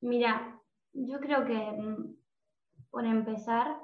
[0.00, 0.53] mira,
[0.94, 2.16] yo creo que mm,
[2.90, 3.76] por empezar,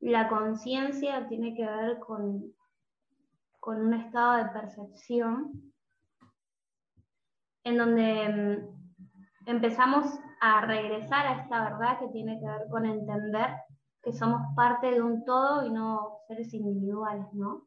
[0.00, 2.54] la conciencia tiene que ver con,
[3.58, 5.72] con un estado de percepción
[7.64, 10.06] en donde mm, empezamos
[10.40, 13.50] a regresar a esta verdad que tiene que ver con entender
[14.02, 17.66] que somos parte de un todo y no seres individuales, ¿no?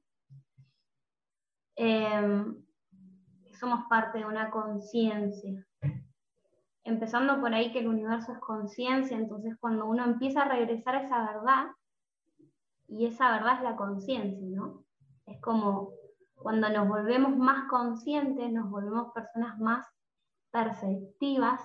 [1.76, 2.64] Em,
[3.60, 5.68] somos parte de una conciencia.
[6.84, 11.04] Empezando por ahí que el universo es conciencia, entonces cuando uno empieza a regresar a
[11.04, 11.66] esa verdad,
[12.88, 14.84] y esa verdad es la conciencia, ¿no?
[15.26, 15.92] Es como
[16.36, 19.88] cuando nos volvemos más conscientes, nos volvemos personas más
[20.52, 21.62] perceptivas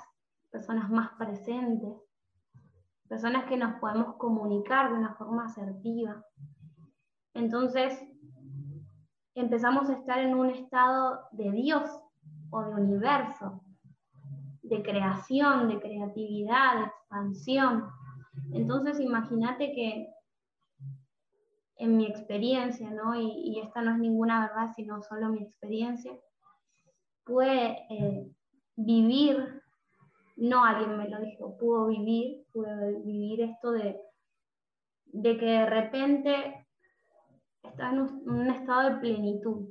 [0.50, 1.94] personas más presentes,
[3.08, 6.24] personas que nos podemos comunicar de una forma asertiva.
[7.34, 7.98] Entonces,
[9.34, 11.90] empezamos a estar en un estado de Dios
[12.50, 13.62] o de universo,
[14.68, 17.88] de creación, de creatividad, de expansión.
[18.52, 20.08] Entonces, imagínate que
[21.76, 23.14] en mi experiencia, ¿no?
[23.14, 26.12] y, esta no es ninguna verdad, sino solo mi experiencia,
[27.24, 28.32] pude eh,
[28.76, 29.62] vivir
[30.38, 34.00] no alguien me lo dijo, pudo vivir, pude vivir esto de,
[35.06, 36.66] de que de repente
[37.62, 39.68] estaba en un, estado de plenitud.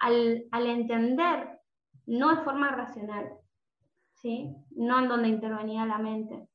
[0.00, 1.60] Al, entender,
[2.06, 3.32] no de forma racional,
[4.22, 4.56] ¿sí?
[4.70, 6.48] no en donde intervenía la mente,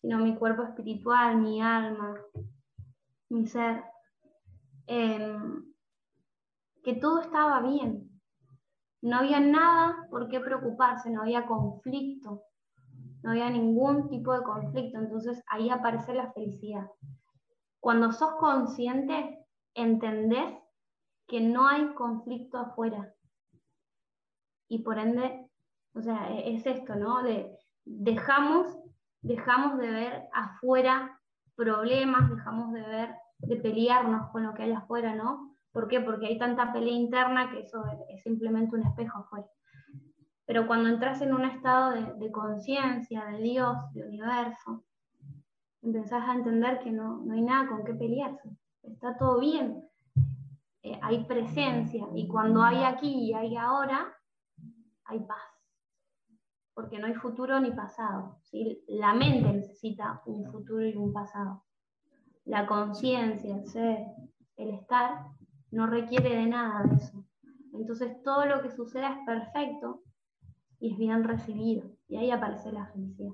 [0.00, 2.20] sino mi cuerpo espiritual, mi alma,
[3.28, 3.82] mi ser,
[4.86, 5.64] em,
[6.82, 8.10] que todo estaba bien,
[9.02, 12.42] no había nada por qué preocuparse, no había conflicto,
[13.22, 16.86] no había ningún tipo de conflicto, entonces ahí aparece la felicidad.
[17.80, 20.54] Cuando sos consciente, entendés
[21.26, 23.14] que no hay conflicto afuera.
[24.68, 25.43] Y por ende,
[25.94, 27.22] o sea, e-, es esto, ¿no?
[27.22, 28.78] De, dejamos,
[29.22, 31.20] dejamos de ver afuera
[31.56, 35.54] problemas, dejamos de ver, de pelearnos con lo que hay afuera, ¿no?
[35.72, 36.00] ¿Por qué?
[36.00, 39.46] Porque hay tanta pelea interna que eso es simplemente un espejo afuera.
[40.46, 44.84] Pero cuando entras en un estado de, conciencia, de Dios, de universo,
[45.82, 48.50] empezás a entender que no, hay nada con qué pelearse.
[48.82, 49.82] Está todo bien.
[50.82, 52.06] Eh, hay presencia.
[52.14, 54.14] Y cuando hay aquí y hay ahora,
[55.06, 55.53] hay paz.
[56.74, 58.38] Porque no hay futuro ni pasado.
[58.88, 61.64] La mente necesita un futuro y un pasado.
[62.44, 64.06] La conciencia, el ser,
[64.56, 65.26] el estar,
[65.70, 67.24] no requiere de nada de eso.
[67.72, 70.02] Entonces todo lo que suceda es perfecto
[70.78, 71.90] y es bien recibido.
[72.08, 73.32] Y ahí aparece la felicidad.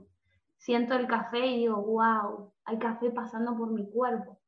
[0.56, 4.38] siento el café y digo, wow, hay café pasando por mi cuerpo.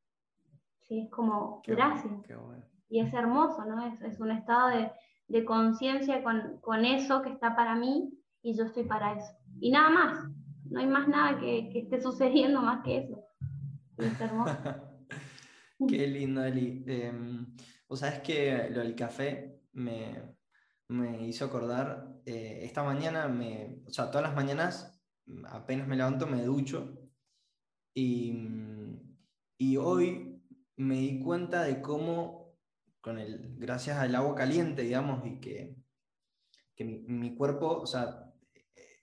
[0.83, 1.01] ¿Sí?
[1.01, 2.13] Es como, gracias.
[2.89, 3.87] Y es hermoso, ¿no?
[3.87, 4.93] Es, es un estado de,
[5.29, 9.33] de conciencia con, con, eso que está para mí y yo estoy para eso.
[9.61, 10.29] Y nada más,
[10.65, 13.25] no hay más nada que, que esté sucediendo más que eso.
[13.99, 14.57] es hermoso.
[15.89, 16.85] Qué lindo, Eli.
[16.87, 17.47] Em,
[17.89, 20.37] o sabes que lo del café me,
[20.89, 25.03] me hizo acordar, eh, esta mañana, me, o sea, todas las mañanas,
[25.47, 26.99] apenas me levanto, me ducho.
[27.95, 28.35] Y,
[29.59, 30.43] y hoy
[30.77, 32.55] me di cuenta de cómo,
[33.01, 35.77] con el, gracias al agua caliente, digamos, y que,
[36.75, 38.22] que mi, mi, cuerpo, o sea,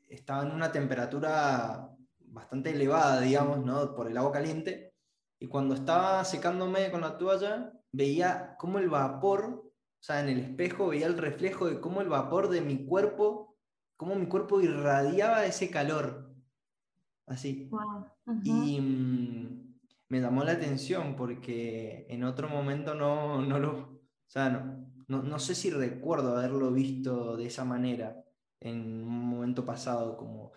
[0.10, 3.96] estaba en una temperatura bastante elevada, digamos, ¿no?
[3.96, 4.94] Por el agua caliente.
[5.40, 9.70] Y cuando estaba secándome con la toalla, veía cómo el vapor
[10.00, 13.58] o sea, en el espejo veía el reflejo de cómo el vapor de mi cuerpo,
[13.98, 16.34] cómo mi cuerpo irradiaba ese calor.
[17.26, 17.70] Así.
[18.46, 19.76] Y mm,
[20.08, 23.72] me llamó la atención porque en otro momento no, no lo...
[23.72, 28.24] O sea, no, no, sé si recuerdo haberlo visto de esa manera
[28.62, 30.52] en un momento pasado, como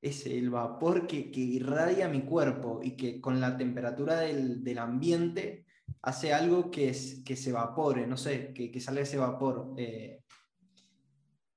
[0.00, 4.78] es el vapor que, que irradia mi cuerpo y que con la temperatura del, del
[4.78, 5.66] ambiente
[6.02, 9.74] hace algo que, es, que se evapore, no sé, que, que salga ese vapor.
[9.76, 10.22] Eh,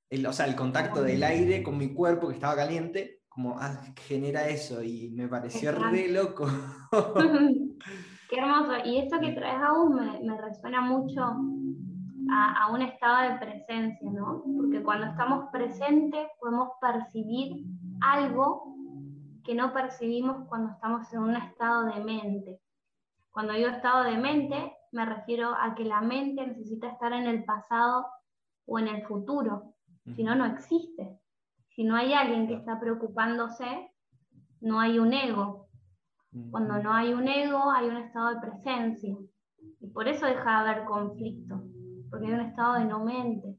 [0.09, 3.81] el, o sea, el contacto del aire con mi cuerpo que estaba caliente, como ah,
[4.07, 6.45] genera eso y me pareció re loco.
[8.29, 8.73] Qué hermoso.
[8.85, 11.21] Y esto que traes aún me, me resuena mucho
[12.31, 14.43] a, a, un estado de presencia, ¿no?
[14.57, 17.65] Porque cuando estamos presentes podemos percibir
[18.01, 18.75] algo
[19.43, 22.61] que no percibimos cuando estamos en un estado de mente.
[23.31, 27.43] Cuando digo estado de mente, me refiero a que la mente necesita estar en el
[27.43, 28.05] pasado
[28.65, 29.73] o en el futuro,
[30.15, 31.17] si no, no existe.
[31.69, 33.91] Si no hay alguien que está preocupándose,
[34.61, 35.67] no hay un ego.
[36.51, 39.15] Cuando no hay un ego, hay un estado de presencia.
[39.79, 41.63] Y por eso deja de haber conflicto,
[42.13, 43.57] porque hay un estado de no mente.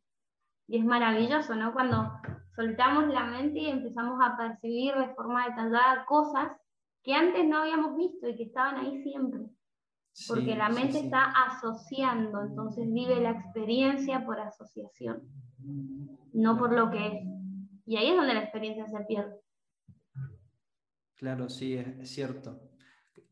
[0.68, 1.72] Y es maravilloso, ¿no?
[1.72, 2.12] Cuando
[2.54, 6.52] soltamos la mente y empezamos a percibir de forma detallada cosas
[7.02, 9.50] que antes no habíamos visto y que estaban ahí siempre
[10.28, 15.22] porque la mente está asociando, entonces vive la experiencia por asociación,
[16.32, 17.26] no por lo que es.
[17.86, 19.36] Y ahí es donde la experiencia se pierde.
[21.16, 22.60] Claro, sí, es, cierto.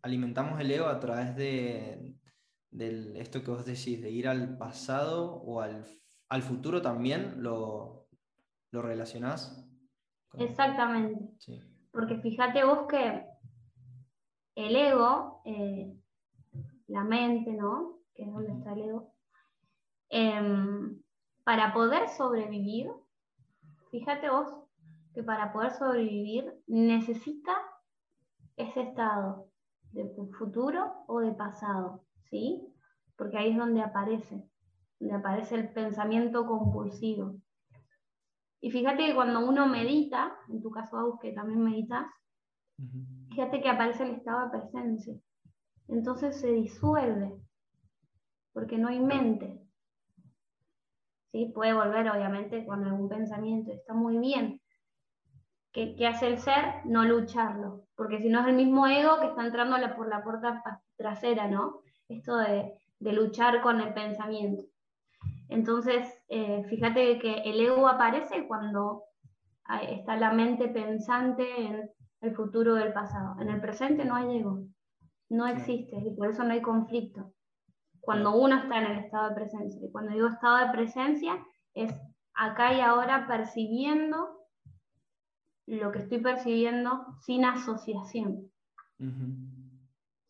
[0.02, 2.14] Alimentamos el ego a través de,
[2.72, 5.84] esto que vos decís, de ir al pasado o al,
[6.42, 8.08] futuro también, ¿lo,
[8.70, 9.68] lo relacionás?
[10.34, 11.36] Exactamente.
[11.90, 13.26] Porque fíjate vos que
[14.54, 15.42] el ego...
[15.44, 15.98] Eh,
[16.92, 18.00] la mente, ¿no?
[18.14, 19.14] Que es donde está el ego.
[20.10, 21.02] Em,
[21.42, 22.92] para poder sobrevivir,
[23.90, 24.48] fíjate vos
[25.14, 27.56] que para poder sobrevivir necesita
[28.56, 29.48] ese estado
[29.92, 30.06] de
[30.38, 32.74] futuro o de pasado, ¿sí?
[33.16, 34.44] Porque ahí es donde aparece,
[34.98, 37.36] donde aparece el pensamiento compulsivo.
[38.60, 42.06] Y fíjate que cuando uno medita, en tu caso, Agus, que también meditas,
[43.30, 45.14] fíjate que aparece el estado de presencia
[45.88, 47.34] entonces se disuelve,
[48.52, 49.60] porque no hay mente.
[51.32, 51.50] ¿Sí?
[51.54, 54.60] Puede volver, obviamente, con algún pensamiento, está muy bien.
[55.72, 56.84] ¿Qué, hace el ser?
[56.84, 60.62] No lucharlo, porque si no es el mismo ego que está entrando por la puerta
[60.96, 61.80] trasera, ¿no?
[62.16, 64.64] Esto de, luchar con el pensamiento.
[65.48, 69.04] Entonces, eh, fíjate que el ego aparece cuando
[69.88, 73.40] está la mente pensante en el futuro del pasado.
[73.40, 74.64] En el presente no hay ego
[75.32, 77.32] no existe y por eso no hay conflicto.
[78.00, 79.80] Cuando uno está en el estado de presencia.
[79.86, 81.44] Y cuando digo estado de presencia,
[81.74, 81.92] es
[82.34, 84.46] acá y ahora percibiendo
[85.66, 88.50] lo que estoy percibiendo sin asociación.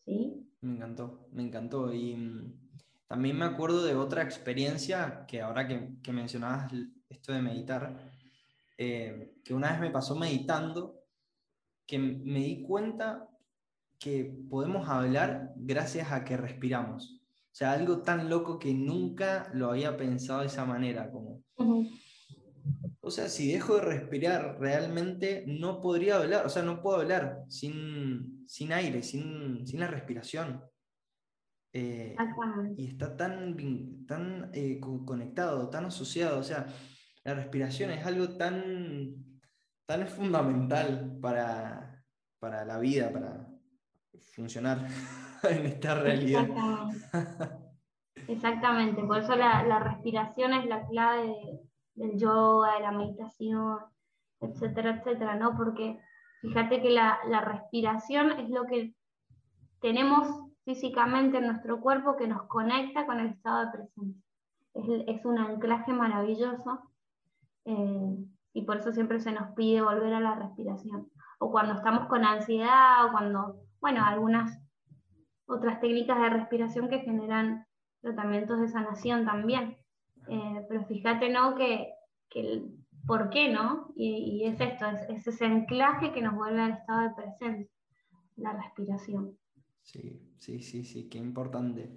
[0.05, 0.42] ¿Sí?
[0.63, 1.93] Me encantó, me encantó.
[1.93, 2.53] Y mm,
[3.07, 6.73] también me acuerdo de otra experiencia que ahora que, que mencionabas
[7.09, 8.11] esto de meditar,
[8.79, 11.01] eh, que una vez me pasó meditando,
[11.87, 13.29] que me di cuenta
[13.99, 17.21] que podemos hablar gracias a que respiramos.
[17.53, 21.11] O sea, algo tan loco que nunca lo había pensado de esa manera.
[21.11, 21.43] Como...
[23.05, 26.47] O sea, si dejo de respirar, realmente no podría hablar.
[26.47, 30.63] O sea, no puedo hablar sin, sin aire, sin, sin la respiración.
[31.73, 32.17] Eh,
[32.77, 36.39] y está tan, tan eh, conectado, tan asociado.
[36.39, 36.67] O sea,
[37.25, 39.15] la respiración es algo tan,
[39.85, 42.05] tan fundamental para,
[42.39, 43.53] para la vida, para,
[44.35, 44.87] funcionar
[45.51, 46.49] en esta realidad.
[48.29, 51.35] Exactamente, por eso la, respiración es la clave
[51.95, 53.79] del yoga, de la meditación,
[54.41, 55.57] etcétera, etcétera, ¿no?
[55.57, 55.99] Porque
[56.43, 58.93] Fíjate que la, respiración es lo que
[59.81, 60.27] tenemos
[60.65, 64.23] físicamente en nuestro cuerpo que nos conecta con el estado de presencia.
[64.75, 66.81] Es, un anclaje maravilloso
[67.65, 68.17] eh,
[68.55, 71.09] y por eso siempre se nos pide volver a la respiración.
[71.39, 74.61] O cuando estamos con ansiedad o cuando, bueno, algunas
[75.47, 77.67] otras técnicas de respiración que generan
[78.01, 79.77] tratamientos de sanación también.
[80.33, 81.55] Eh, pero fíjate, ¿no?
[81.55, 81.93] Que,
[82.31, 82.63] que
[83.07, 83.93] ¿por qué no?
[83.97, 87.77] Y, es esto, es, ese anclaje que nos vuelve al estado de presencia,
[88.37, 89.37] la respiración.
[89.83, 91.91] Sí, sí, sí, sí, qué importante.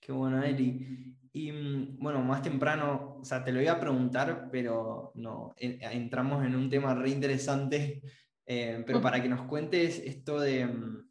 [0.00, 1.16] Qué bueno, Eli.
[1.32, 6.44] Y mm, bueno, más temprano, o sea, te lo iba a preguntar, pero no, entramos
[6.44, 8.02] en un tema re interesante,
[8.46, 11.08] eh, pero para que nos cuentes esto de, mm,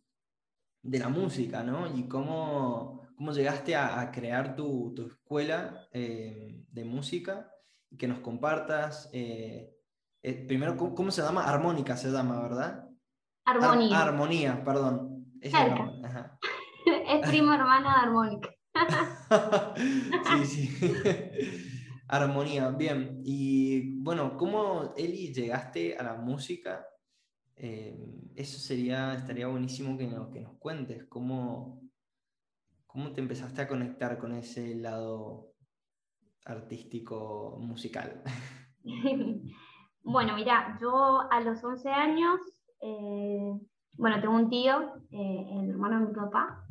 [0.82, 1.96] de la música, ¿no?
[1.96, 6.49] Y cómo, cómo llegaste a, crear tu, tu escuela eh,
[6.80, 7.52] de música
[7.90, 9.10] y que nos compartas.
[9.14, 9.76] Eh,
[10.22, 11.46] eh, primero, ¿cómo, se llama?
[11.46, 12.90] Armónica se llama, ¿verdad?
[13.46, 14.02] Armonía.
[14.02, 15.26] armonía, perdón.
[17.08, 18.50] Es, primo hermano de armónica.
[20.26, 20.78] sí, sí.
[22.08, 23.22] Armonía, bien.
[23.24, 26.88] Y bueno, ¿cómo, Eli, llegaste a la música?
[27.56, 27.96] Eh,
[28.36, 31.06] eso sería, estaría buenísimo que, que nos cuentes.
[31.10, 31.84] ¿Cómo,
[32.88, 35.49] ¿Cómo te empezaste a conectar con ese lado
[36.50, 38.22] artístico musical?
[40.04, 42.40] bueno, mira, yo a los 11 años,
[42.82, 43.54] eh,
[43.98, 46.66] bueno, tengo un tío, eh, el hermano de mi papá,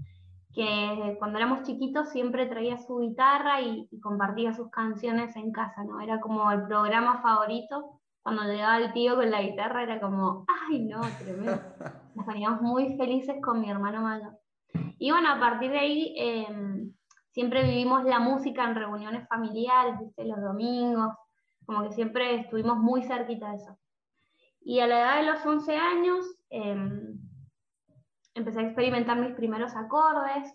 [0.54, 6.00] que cuando éramos chiquitos siempre traía su guitarra y, compartía sus canciones en casa, ¿no?
[6.00, 8.00] Era como el programa favorito.
[8.22, 11.60] Cuando llegaba el tío con la guitarra era como, ay, no, tremendo.
[12.14, 14.38] Nos poníamos muy felices con mi hermano mayor.
[14.98, 16.77] Y bueno, a partir de ahí em,
[17.38, 21.14] siempre vivimos la música en reuniones familiares, los domingos,
[21.64, 23.78] como que siempre estuvimos muy cerquita de eso.
[24.60, 27.16] Y a la edad de los 11 años em,
[28.34, 30.52] empecé a experimentar mis primeros acordes,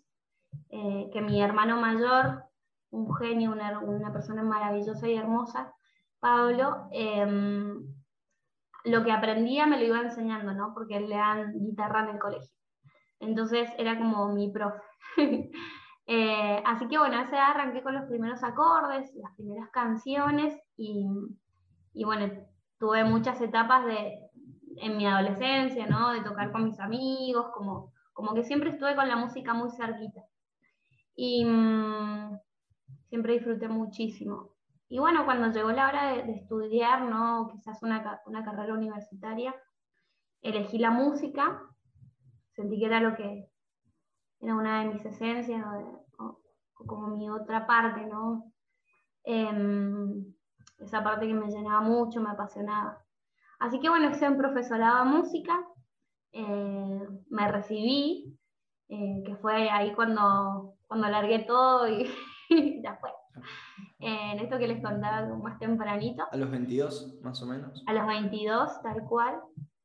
[0.71, 2.43] eh, que mi hermano mayor,
[2.89, 5.73] un genio, una, persona maravillosa y hermosa,
[6.19, 7.81] Pablo, em,
[8.83, 10.73] lo que aprendía me lo iba enseñando, ¿no?
[10.73, 12.53] Porque él le dan guitarra en el colegio.
[13.21, 14.81] Entonces era como mi profe.
[16.05, 21.07] Eh, así que bueno, edad arranqué con los primeros acordes, las primeras canciones y,
[22.03, 22.31] bueno,
[22.77, 24.19] tuve muchas etapas de,
[24.77, 26.11] en mi adolescencia, ¿no?
[26.11, 30.21] De tocar con mis amigos, como, como que siempre estuve con la música muy cerquita.
[31.15, 32.37] Y mm,
[33.09, 34.55] siempre disfruté muchísimo.
[34.89, 37.47] Y bueno, cuando llegó la hora de, estudiar, ¿no?
[37.51, 39.55] Quizás una, una carrera universitaria,
[40.41, 41.61] elegí la música,
[42.51, 43.52] sentí que era lo que,
[44.43, 45.65] era una de mis esencias
[46.19, 46.39] o,
[46.85, 48.51] como mi otra parte, ¿no?
[49.23, 50.25] Em,
[50.79, 53.01] esa parte que me llenaba mucho, me apasionaba.
[53.59, 55.65] Así que bueno, hice un profesorado de música,
[56.33, 58.37] eh, me recibí,
[58.89, 61.87] eh, que fue ahí cuando, cuando largué todo
[62.49, 63.11] y ya fue.
[63.99, 66.25] en esto que les contaba más tempranito.
[66.29, 67.81] A los 22, más o menos.
[67.87, 69.39] A los 22, tal cual.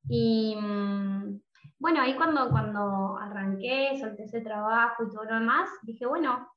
[0.08, 1.40] Y, mm,
[1.78, 6.48] bueno, ahí cuando, cuando arranqué, solté ese trabajo y todo lo demás, dije, bueno,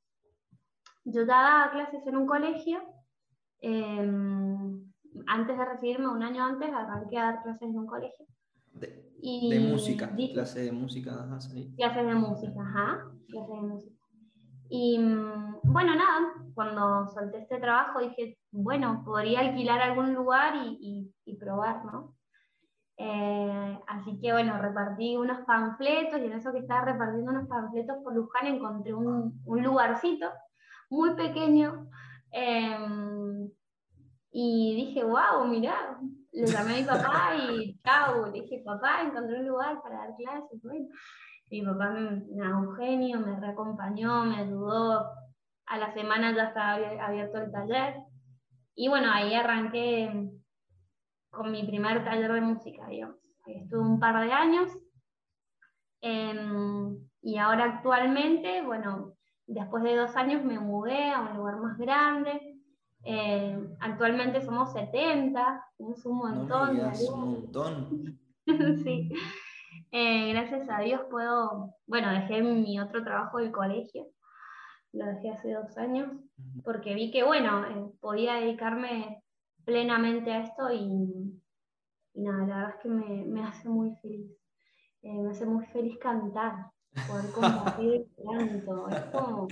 [1.04, 2.82] yo ya daba clases en un colegio.
[3.60, 4.84] Em,
[5.26, 8.26] antes de recibirme, un año antes, arranqué a dar clases en un colegio.
[8.72, 11.38] De, y música, clases de música, ajá,
[11.76, 13.96] Clases de música, ajá, clases de música.
[14.68, 21.14] Y mm, bueno, nada, cuando solté este trabajo dije, bueno, podría alquilar algún lugar y,
[21.24, 22.16] y probar, ¿no?
[22.96, 27.96] Eh, así que bueno, repartí unos panfletos y en eso que estaba repartiendo unos panfletos
[28.04, 30.30] por Luján encontré un, lugarcito
[30.90, 31.88] muy pequeño
[32.30, 33.50] em,
[34.30, 35.98] y dije, wow, mirá,
[36.32, 40.16] le llamé a mi papá y chao, le dije, papá, encontré un lugar para dar
[40.16, 40.62] clases.
[40.62, 40.86] Bueno,
[41.50, 45.06] mi papá me, un genio, me reacompañó, me ayudó.
[45.66, 46.74] A la semana ya estaba
[47.06, 47.96] abierto el taller.
[48.74, 50.30] Y bueno, ahí arranqué
[51.32, 53.16] con mi primer taller de música, digamos.
[53.46, 54.70] Estuve un par de años.
[56.00, 59.14] Em, y ahora actualmente, bueno,
[59.46, 62.60] después de dos años me mudé a un lugar más grande.
[63.04, 66.78] Em, actualmente somos 70, es un montón.
[66.78, 68.18] un montón.
[68.84, 69.10] sí.
[69.90, 74.06] Eh, gracias a Dios puedo, bueno, dejé mi otro trabajo del colegio,
[74.92, 76.10] lo dejé hace dos años,
[76.64, 79.22] porque vi que, bueno, eh, podía dedicarme
[79.64, 81.40] plenamente a esto y,
[82.14, 84.30] nada, la verdad es que me, me hace muy feliz.
[85.02, 86.70] Eh, me hace muy feliz cantar,
[87.08, 88.88] poder compartir canto.
[88.88, 89.48] Es como,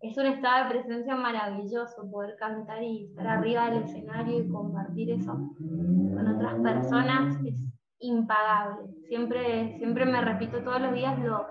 [0.00, 5.10] es un estado de presencia maravilloso poder cantar y estar arriba del escenario y compartir
[5.10, 7.36] eso con otras personas.
[7.44, 7.62] Es
[8.00, 8.92] impagable.
[9.06, 11.46] Siempre, siempre me repito todos los días lo,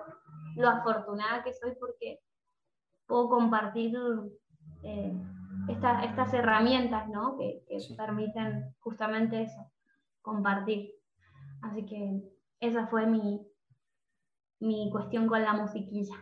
[0.58, 2.20] lo afortunada que soy porque
[3.08, 3.94] puedo compartir
[4.84, 5.14] eh,
[5.68, 7.38] estas herramientas ¿no?
[7.38, 7.64] que,
[7.96, 9.72] permiten justamente eso,
[10.22, 10.92] compartir.
[11.62, 12.22] Así que
[12.60, 13.46] esa fue mi,
[14.60, 16.16] mi cuestión con la musiquilla.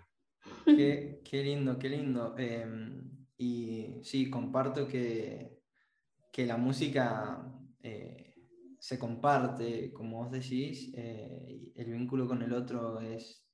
[0.65, 2.35] Qué, qué lindo, qué lindo.
[2.37, 5.61] Em, y sí, comparto que,
[6.31, 7.45] que la música
[7.81, 8.35] eh,
[8.79, 13.45] se comparte, como vos decís, eh, el vínculo con el otro es,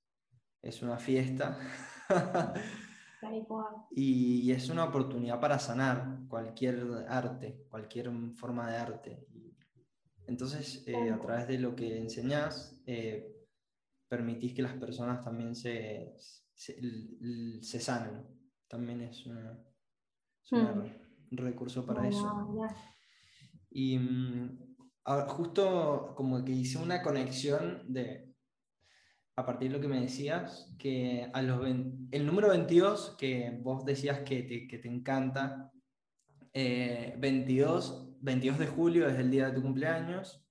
[0.62, 1.60] es una fiesta.
[3.92, 9.28] y, es una oportunidad para sanar cualquier arte, cualquier forma de arte.
[10.28, 12.82] Entonces, eh, a través de lo que enseñás,
[14.08, 16.16] permitís que las personas también se,
[16.56, 18.26] se, sanen.
[18.68, 19.66] También es, un
[20.52, 21.38] hmm.
[21.38, 22.50] recurso para eso.
[23.70, 24.76] Y mm,
[25.28, 28.25] justo como que hice una conexión de,
[29.38, 33.84] a partir de lo que me decías, que a los el número 22, que vos
[33.86, 35.72] decías que te, que te encanta,
[36.54, 40.46] 22, eh, 22 de julio es el día de tu cumpleaños,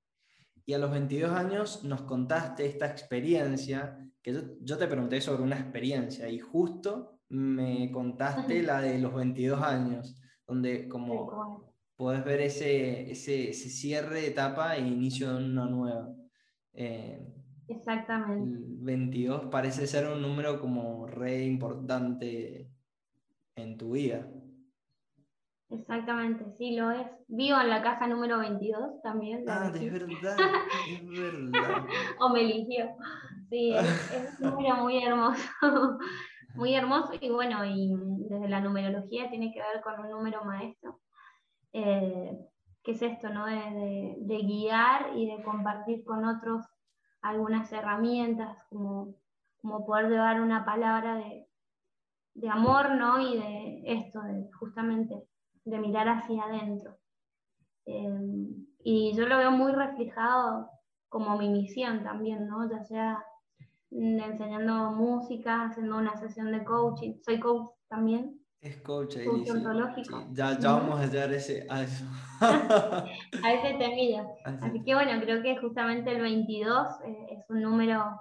[0.67, 5.59] y a los 22 años nos contaste esta experiencia, que yo, te pregunté sobre una
[5.59, 13.11] experiencia y justo me contaste la de los 22 años, donde como puedes ver ese,
[13.11, 16.15] ese, cierre de etapa e inicio de una nueva.
[16.73, 17.35] Eh,
[17.69, 18.59] Exactamente.
[18.59, 22.71] El 22 parece ser un número como re importante
[23.57, 24.29] en tu vida.
[25.71, 27.07] Exactamente, sí lo es.
[27.27, 29.45] Vivo en la casa número 22 también.
[29.49, 30.37] Ah, de verdad,
[30.89, 31.87] es verdad.
[32.21, 32.91] o me eligió.
[33.49, 35.43] Sí, es, un número muy hermoso.
[36.55, 37.93] muy hermoso y bueno, y
[38.29, 41.01] desde la numerología tiene que ver con un número maestro.
[41.73, 42.39] Eh,
[42.85, 43.47] que es esto, ¿no?
[43.47, 46.65] De, guiar y de compartir con otros
[47.25, 49.15] algunas herramientas, como,
[49.61, 51.49] como poder llevar una palabra de,
[52.35, 53.19] de amor, ¿no?
[53.21, 54.21] Y de esto,
[54.59, 55.27] justamente
[55.65, 56.99] de mirar hacia adentro.
[57.87, 60.71] Em, y yo lo veo muy reflejado
[61.09, 62.71] como mi misión también, ¿no?
[62.71, 63.25] Ya sea
[63.91, 67.15] enseñando música, haciendo una sesión de coaching.
[67.23, 68.44] Soy coach también.
[68.65, 69.27] Es coach, ahí
[70.33, 72.05] Ya, ya vamos a llegar ese, a eso.
[72.41, 74.27] a ese temilla.
[74.45, 74.83] Así.
[74.83, 78.21] que bueno, creo que justamente el 22 eh, es un número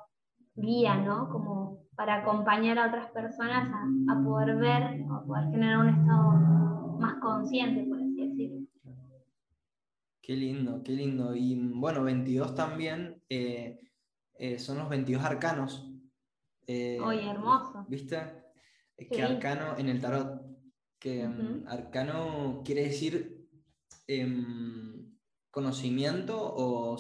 [0.56, 1.30] guía, ¿no?
[1.30, 6.98] Como para acompañar a otras personas a, a poder ver o poder generar un estado
[7.00, 8.68] más consciente, por así decirlo.
[10.22, 11.34] Qué lindo, qué lindo.
[11.36, 13.80] Y bueno, 22 también eh,
[14.36, 15.90] eh, son los 22 arcanos.
[16.68, 17.86] Eh, Oye, hermoso.
[17.88, 18.43] ¿Viste?
[19.10, 20.42] Que arcano en el tarot.
[21.00, 23.48] Que mm, arcano quiere decir
[24.08, 25.14] em,
[25.52, 26.98] conocimiento o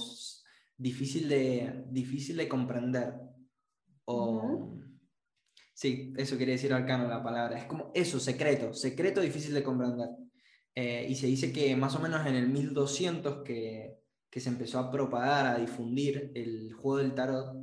[0.77, 3.13] difícil de, difícil de comprender.
[4.05, 4.73] O,
[5.73, 7.57] Sí, eso quiere decir arcano la palabra.
[7.57, 10.09] Es como eso, secreto, secreto difícil de comprender.
[10.75, 13.97] Eh, y se dice que más o menos en el 1200 que,
[14.29, 17.55] que se empezó a propagar, a difundir el juego del tarot,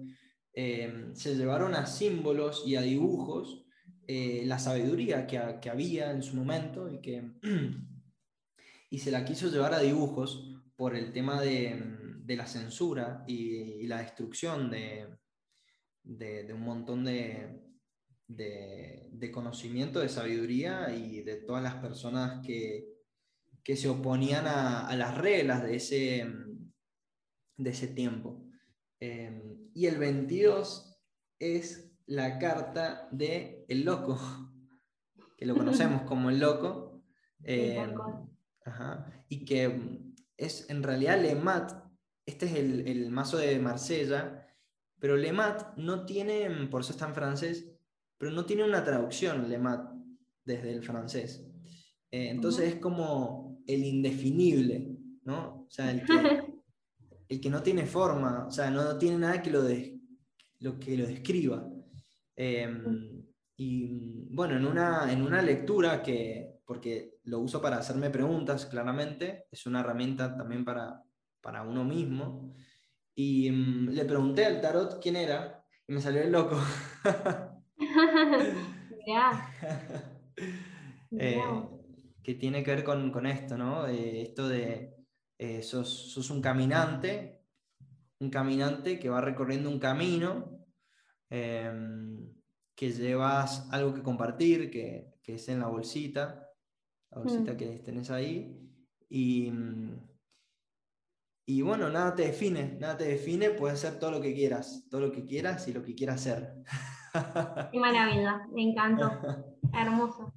[0.53, 3.65] eh, se llevaron a símbolos y a dibujos
[4.07, 7.23] eh, la sabiduría que, que, había en su momento y que
[8.91, 11.81] y se la quiso llevar a dibujos por el tema de,
[12.25, 15.07] de la censura y, la destrucción de,
[16.03, 17.61] de, de un montón de,
[18.29, 22.89] de, conocimiento, de sabiduría y de todas las personas que,
[23.75, 26.27] se oponían a, las reglas de ese,
[27.57, 28.45] de ese tiempo.
[28.99, 31.01] Em, y el 22
[31.39, 34.19] es la carta de el loco,
[35.37, 37.05] que lo conocemos como el loco,
[37.45, 37.95] em,
[39.29, 40.03] y que
[40.37, 41.73] es en realidad Lemat,
[42.27, 44.49] este es el, el mazo de Marsella,
[44.99, 47.71] pero Lemat no tiene, por eso está en francés,
[48.19, 49.93] pero no tiene una traducción Lemat
[50.45, 51.47] desde el francés.
[52.11, 55.67] Eh, entonces es como el indefinible, ¿no?
[55.69, 59.63] O sea, el que, no tiene forma, o sea, no tiene nada que lo,
[60.59, 61.70] lo, que lo describa.
[62.43, 63.23] Em,
[63.59, 69.45] y bueno, en una, en una lectura que, porque lo uso para hacerme preguntas, claramente,
[69.51, 71.03] es una herramienta también para,
[71.43, 72.55] para uno mismo,
[73.15, 76.59] y mm, le pregunté al tarot quién era, y me salió el loco.
[81.19, 81.43] Eh,
[82.23, 83.89] que tiene que ver con, esto, ¿no?
[83.89, 84.95] Eh, esto de
[85.39, 87.43] eh, sos, un caminante,
[88.21, 90.60] un caminante que va recorriendo un camino,
[91.31, 92.35] em,
[92.75, 96.51] que llevas algo que compartir, que, es en la bolsita,
[97.13, 97.57] la bolsita mm.
[97.57, 98.61] que tenés ahí,
[99.09, 99.53] y,
[101.47, 105.01] y bueno, nada te define, nada te define, puedes hacer todo lo que quieras, todo
[105.01, 106.55] lo que quieras y lo que quieras hacer.
[107.73, 109.11] Qué maravilla, me encantó,
[109.73, 110.33] hermoso.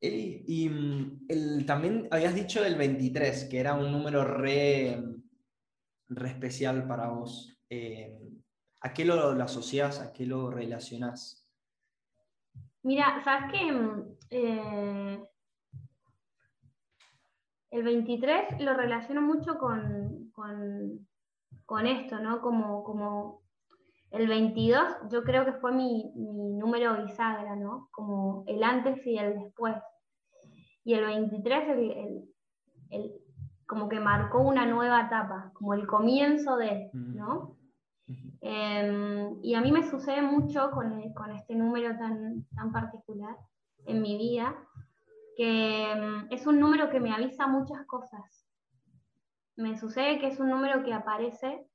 [0.00, 5.02] y mm, el, también habías dicho el 23, que era un número re,
[6.08, 7.58] re especial para vos.
[7.70, 8.18] Eh,
[8.88, 10.00] ¿A qué lo, lo, asociás?
[10.00, 11.46] ¿A qué lo relacionás?
[12.82, 15.28] Mira, sabes que mm, eh,
[17.70, 22.40] el 23 lo relaciono mucho con, con, esto, ¿no?
[22.40, 23.42] Como, como
[24.10, 27.90] el 22 yo creo que fue mi, número bisagra, ¿no?
[27.90, 29.76] Como el antes y el después.
[30.82, 32.24] Y el 23
[32.88, 33.12] el,
[33.66, 37.57] como que marcó una nueva etapa, como el comienzo de, ¿no?
[38.40, 43.36] Em, y a mí me sucede mucho con, con este número tan, tan particular
[43.84, 44.56] en mi vida,
[45.36, 48.46] que mm, es un número que me avisa muchas cosas.
[49.56, 51.66] Me sucede que es un número que aparece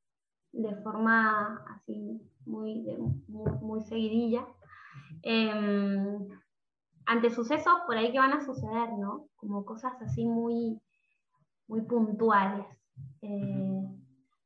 [0.52, 2.86] de forma así muy,
[3.28, 4.48] muy, seguidilla.
[5.22, 6.28] Em,
[7.06, 9.28] ante sucesos por ahí que van a suceder, ¿no?
[9.36, 10.80] Como cosas así muy,
[11.68, 12.66] muy puntuales.
[13.22, 13.84] Eh,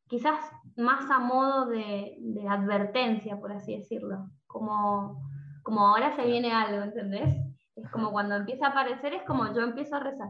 [0.08, 0.40] quizás
[0.78, 4.30] más a modo de, de, advertencia, por así decirlo.
[4.46, 5.30] Como,
[5.64, 7.36] como ahora se viene algo, ¿entendés?
[7.76, 10.30] Es como cuando empieza a aparecer, es como yo empiezo a rezar.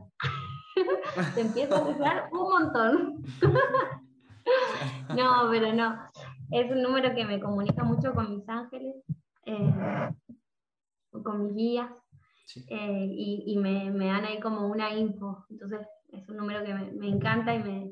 [1.35, 3.23] Te empiezo a rezar un montón.
[5.15, 5.97] no, pero no.
[6.51, 8.95] Es un número que me comunica mucho con mis ángeles,
[9.45, 9.73] eh,
[11.23, 11.91] con mis guías,
[12.69, 15.45] eh, y, me, dan ahí como una info.
[15.49, 17.91] Entonces es un número que me, encanta y me,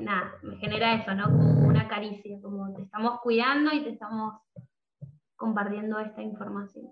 [0.00, 1.24] nada, me genera eso, ¿no?
[1.24, 4.34] Como una caricia, como te estamos cuidando y te estamos
[5.36, 6.86] compartiendo esta información.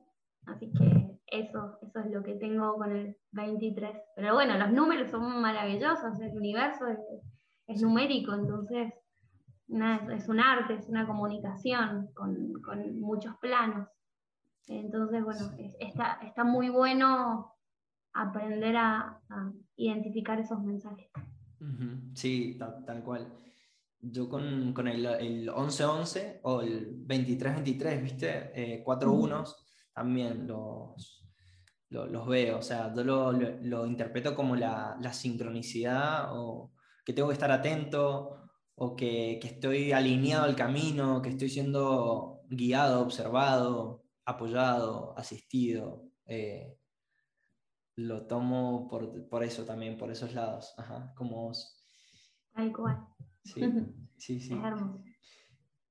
[0.46, 3.96] Así que eso, eso es lo que tengo con el 23.
[4.16, 6.86] Pero bueno, los números son maravillosos, el universo
[7.66, 8.92] es, numérico, entonces
[10.12, 12.52] es un arte, es una comunicación con,
[13.00, 13.88] muchos planos.
[14.66, 15.40] Entonces, bueno,
[15.80, 17.54] está, está muy bueno
[18.12, 19.20] aprender a,
[19.76, 21.10] identificar esos mensajes.
[22.14, 23.32] Sí, tal, cual.
[24.00, 28.50] Yo con, el, el 11-11 o el 23-23, ¿viste?
[28.54, 29.56] Eh, cuatro unos,
[29.94, 31.24] también los,
[31.88, 32.58] los veo.
[32.58, 36.72] O sea, yo lo, interpreto como la, sincronicidad o
[37.04, 38.38] que tengo que estar atento
[38.76, 46.04] o que, estoy alineado al camino, que estoy siendo guiado, observado, apoyado, asistido.
[46.26, 46.76] Eh,
[47.96, 50.74] lo tomo por, eso también, por esos lados,
[51.14, 51.84] como vos.
[52.52, 53.06] Tal cual.
[53.44, 53.60] Sí,
[54.16, 54.54] sí, sí.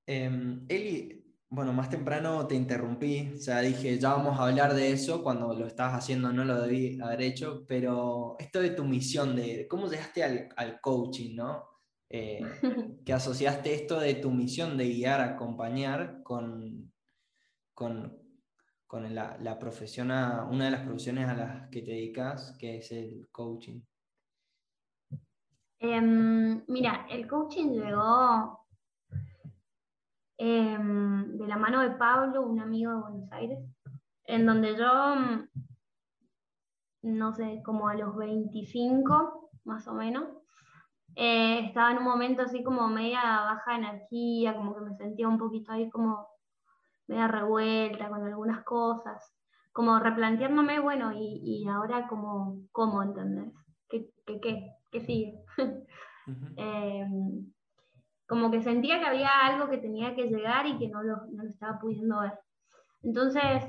[0.05, 1.23] Em, Eli,
[1.53, 5.53] bueno, más temprano te interrumpí, o sea, dije, ya vamos a hablar de eso, cuando
[5.53, 9.87] lo estabas haciendo no lo debí haber hecho, pero esto de tu misión, de cómo
[9.87, 11.63] llegaste al, coaching, ¿no?
[12.09, 12.41] Eh,
[13.05, 16.91] que asociaste esto de tu misión de guiar, acompañar con,
[17.75, 18.17] con,
[18.99, 23.81] la, profesión, una de las profesiones a las que te dedicas, que es el coaching.
[25.79, 28.63] Em, mira, el coaching llegó
[30.45, 33.59] Em, de la mano de Pablo, un amigo de Buenos Aires,
[34.25, 35.47] en donde yo, mm,
[37.03, 40.25] no sé, como a los 25, más o menos,
[41.15, 45.37] eh, estaba en un momento así como media baja energía, como que me sentía un
[45.37, 46.27] poquito ahí como
[47.07, 49.33] media revuelta con algunas cosas,
[49.71, 53.53] como replanteándome, bueno, y, ahora como, ¿cómo entendés?
[53.89, 55.39] ¿Qué, qué, qué, qué sigue?
[58.27, 61.43] como que sentía que había algo que tenía que llegar y que no lo, no
[61.43, 62.33] lo estaba pudiendo ver.
[63.03, 63.63] Entonces,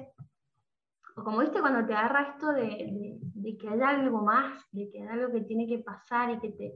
[1.15, 5.09] como viste, cuando te agarra esto de, de, que hay algo más, de que hay
[5.09, 6.73] algo que tiene que pasar y que te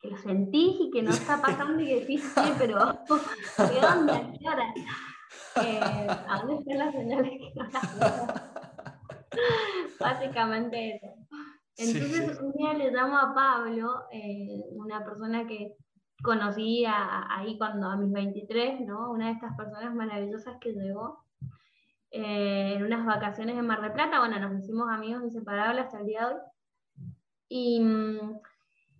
[0.00, 2.78] que lo sentís y que no está pasando y que decís, sí, pero
[3.58, 4.38] ¿de dónde?
[4.38, 4.72] ¿Qué hora?
[5.64, 5.80] Eh,
[6.28, 7.68] ¿A dónde están las señales que no
[9.98, 11.06] Básicamente eso.
[11.76, 15.76] Entonces un día le llamo a Pablo, eh, una persona que
[16.22, 19.10] conocí ahí cuando a mis 23, ¿no?
[19.10, 21.24] Una de estas personas maravillosas que llegó
[22.10, 24.18] eh, en unas vacaciones en Mar del Plata.
[24.18, 26.40] Bueno, nos hicimos amigos inseparables hasta el día de hoy.
[27.48, 28.40] Y mm,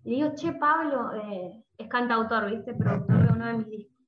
[0.04, 2.74] le digo, che, Pablo, eh, es cantautor, ¿viste?
[2.74, 4.06] Productor de uno de mis discos.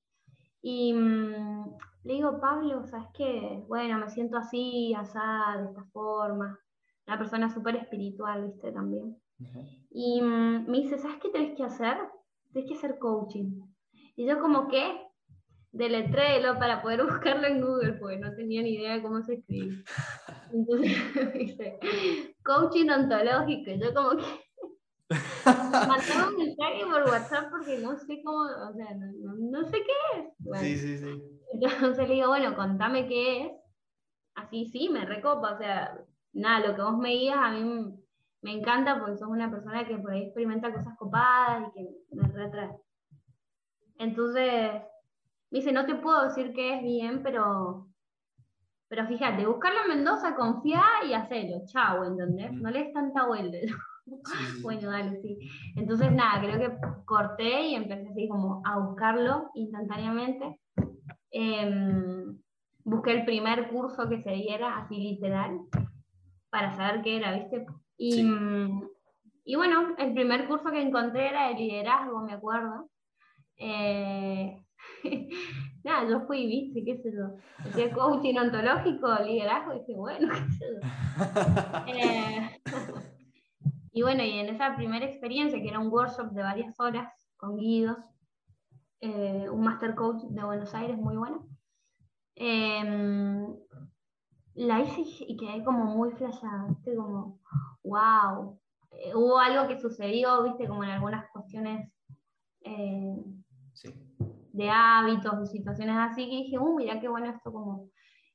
[0.63, 3.63] Y mm, le digo, Pablo, ¿sabes qué?
[3.69, 6.59] Bueno, me siento así, asada, de esta forma.
[7.07, 8.73] Una persona súper espiritual, ¿viste?
[8.73, 9.17] También.
[9.91, 11.97] Y mm, me dice, ¿sabes qué tenés que hacer?
[12.53, 13.63] tienes que hacer coaching.
[14.17, 15.01] Y yo como que
[15.73, 19.83] deletréelo para poder buscarlo en Google, porque no tenía ni idea de cómo se escribe.
[20.53, 20.93] Entonces
[21.35, 21.79] dice,
[22.45, 23.71] coaching ontológico.
[23.71, 24.25] Y yo como que,
[25.45, 30.61] mandaba un mensaje por WhatsApp porque no sé cómo, o sea, no, sé qué es.
[30.61, 31.23] sí, sí, sí.
[31.53, 33.53] Entonces le digo, bueno, contame qué es.
[34.35, 35.99] Así sí, me recopa, o sea,
[36.33, 37.93] nada, lo que vos me digas a mí
[38.43, 42.27] me encanta porque sos una persona que por ahí experimenta cosas copadas y que me
[42.29, 42.77] retrae.
[43.99, 44.83] Entonces,
[45.51, 47.87] me dice, no te puedo decir que es bien, pero,
[48.89, 52.53] pero fíjate, buscarlo en Mendoza, confía y hacelo, chao, ¿entendés?
[52.53, 53.59] No le des tanta vuelta.
[54.63, 55.39] Bueno, dale, sí.
[55.77, 60.59] Entonces, nada, creo que corté y empecé así como a buscarlo instantáneamente.
[61.31, 62.39] Em,
[62.85, 65.61] busqué el primer curso que se diera, así literal,
[66.51, 67.67] para saber qué era, ¿viste?
[67.97, 68.25] Y,
[69.45, 72.89] y bueno, el primer curso que encontré era de liderazgo, me acuerdo.
[73.57, 74.61] Eh,
[75.85, 77.37] nada, yo fui, viste, qué sé yo.
[77.59, 80.81] Hacía coaching ontológico, liderazgo, y dije, bueno, qué sé yo.
[81.87, 82.61] Eh,
[83.93, 87.57] y bueno, y en esa primera experiencia, que era un workshop de varias horas con
[87.57, 87.99] guidos,
[89.01, 91.47] eh, un master coach de Buenos Aires muy bueno,
[92.35, 93.55] em,
[94.55, 97.41] la hice y quedé como muy flashada, viste, como,
[97.85, 98.59] wow.
[99.15, 101.91] hubo algo que sucedió, viste, como en algunas cuestiones
[104.53, 107.89] de hábitos, de situaciones así, que dije, uh, mira qué bueno esto como...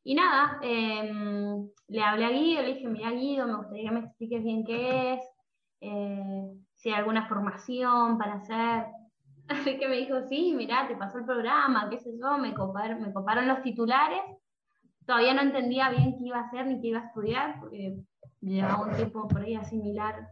[0.04, 4.00] Y nada, em, le hablé a Guido, le dije, mira Guido, me gustaría que me
[4.02, 5.22] expliques bien qué es,
[5.82, 8.86] eh, si hay alguna formación para hacer.
[9.48, 13.02] Así que me dijo, sí, mira, te pasó el programa, qué sé yo, me coparon,
[13.02, 14.22] me coparon los titulares.
[15.06, 17.98] Todavía no entendía bien qué iba a hacer ni qué iba a estudiar, porque
[18.42, 20.28] llevaba un tiempo por ahí asimilar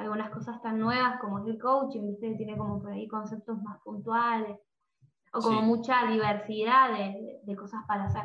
[0.00, 2.34] algunas cosas tan nuevas como es el coaching, ¿viste?
[2.34, 4.58] tiene como por ahí conceptos más puntuales
[5.32, 8.24] o como mucha diversidad de, cosas para hacer.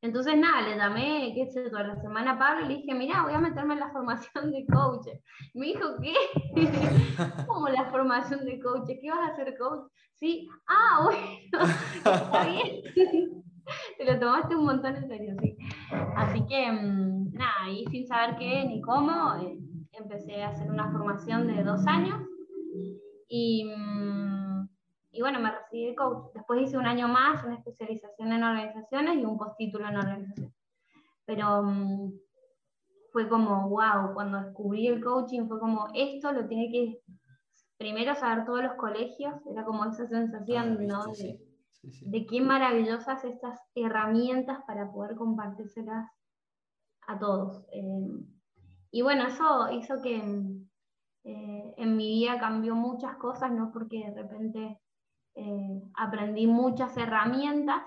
[0.00, 3.24] Entonces, nada, le llamé, qué sé toda la semana a Pablo y le dije, mira,
[3.24, 5.08] voy a meterme en la formación de coach.
[5.54, 6.14] Me dijo, ¿qué?
[7.48, 8.86] ¿Cómo la formación de coach?
[8.86, 9.90] ¿Qué vas a hacer coach?
[10.14, 12.82] Sí, ah, bueno, está bien.
[13.98, 15.56] Te lo tomaste un montón en serio, sí.
[16.16, 19.58] Así que, mm, nada, y sin saber qué ni cómo, eh,
[19.92, 22.20] empecé a hacer una formación de dos años.
[23.28, 24.37] Y mm,
[25.10, 26.32] y bueno, me recibí de coach.
[26.34, 30.54] Después hice un año más, una especialización en organizaciones y un postítulo en organización.
[31.24, 32.12] Pero mm,
[33.12, 37.02] fue como, wow, cuando descubrí el coaching fue como, esto lo tiene que
[37.78, 41.04] primero saber todos los colegios, era como esa sensación, ah, ¿no?
[42.02, 46.10] de, qué maravillosas estas herramientas para poder compartírselas
[47.06, 47.64] a todos.
[47.72, 48.24] Eh,
[48.90, 50.16] y bueno, eso hizo que
[51.24, 53.70] eh, en mi vida cambió muchas cosas, ¿no?
[53.72, 54.80] Porque de repente
[55.40, 57.80] eh, aprendí muchas herramientas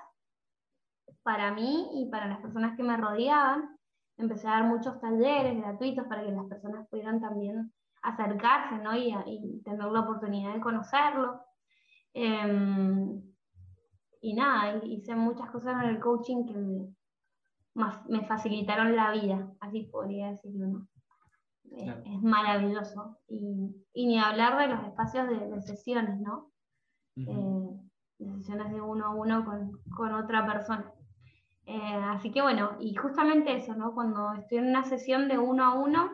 [1.21, 3.77] para mí y para las personas que me rodeaban.
[4.17, 7.73] Empecé a dar muchos talleres gratuitos para que las personas pudieran también
[8.03, 8.95] acercarse ¿no?
[8.95, 11.41] y, tener la oportunidad de conocerlo.
[12.13, 13.21] Em,
[14.21, 19.89] y nada, hice muchas cosas en el coaching que me, me facilitaron la vida, así
[19.91, 20.87] podría decirlo.
[21.75, 23.17] Es, maravilloso.
[23.27, 26.50] Y, y, ni hablar de los espacios de, de sesiones, ¿no?
[27.27, 27.81] Eh,
[28.19, 29.45] decisiones de uno a uno
[29.95, 30.91] con, otra persona.
[31.65, 33.93] Eh, así que bueno, y justamente eso, ¿no?
[33.93, 36.11] Cuando estoy en una sesión de uno a uno,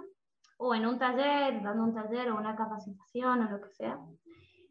[0.57, 3.99] o en un taller, dando un taller o una capacitación o lo que sea,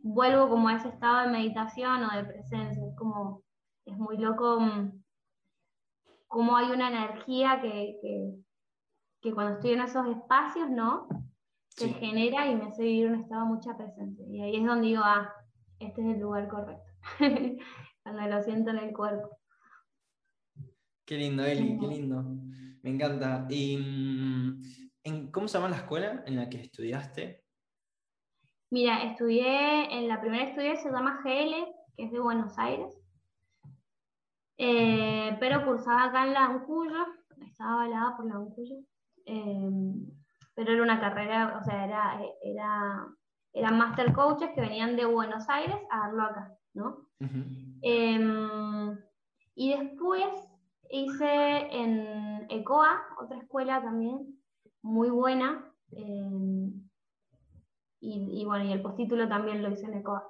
[0.02, 2.86] vuelvo como a ese estado de meditación o de presencia.
[2.86, 3.42] Es como,
[3.84, 5.02] es muy loco mm,
[6.26, 7.98] como hay una energía que,
[9.20, 11.08] que, cuando estoy en esos espacios, ¿no?
[11.68, 14.24] Se genera y me hace vivir un estado de mucha presencia.
[14.26, 15.32] Y ahí es donde digo, ah,
[15.78, 16.92] este es el lugar correcto,
[18.02, 19.38] cuando lo siento en el cuerpo.
[21.04, 22.24] Qué lindo, Eli, qué lindo.
[22.82, 23.46] Me encanta.
[23.48, 24.62] ¿Y mm,
[25.04, 27.44] en, cómo se llama la escuela en la que estudiaste?
[28.70, 31.54] Mira, estudié, en la primera estudié se llama GL,
[31.96, 32.92] que es de Buenos Aires,
[34.58, 37.06] eh, pero cursaba acá en la Uncuyo,
[37.46, 38.76] estaba avalada por la Uncuyo,
[39.26, 39.70] eh,
[40.54, 43.06] pero era una carrera, o sea, era, era
[43.56, 47.08] eran master coaches que venían de Buenos Aires a darlo acá, ¿no?
[47.80, 48.98] Em,
[49.54, 50.26] y después
[50.90, 54.38] hice en ECOA, otra escuela también
[54.82, 56.70] muy buena, em,
[57.98, 60.28] y, bueno, y el postítulo también lo hice en ECOA,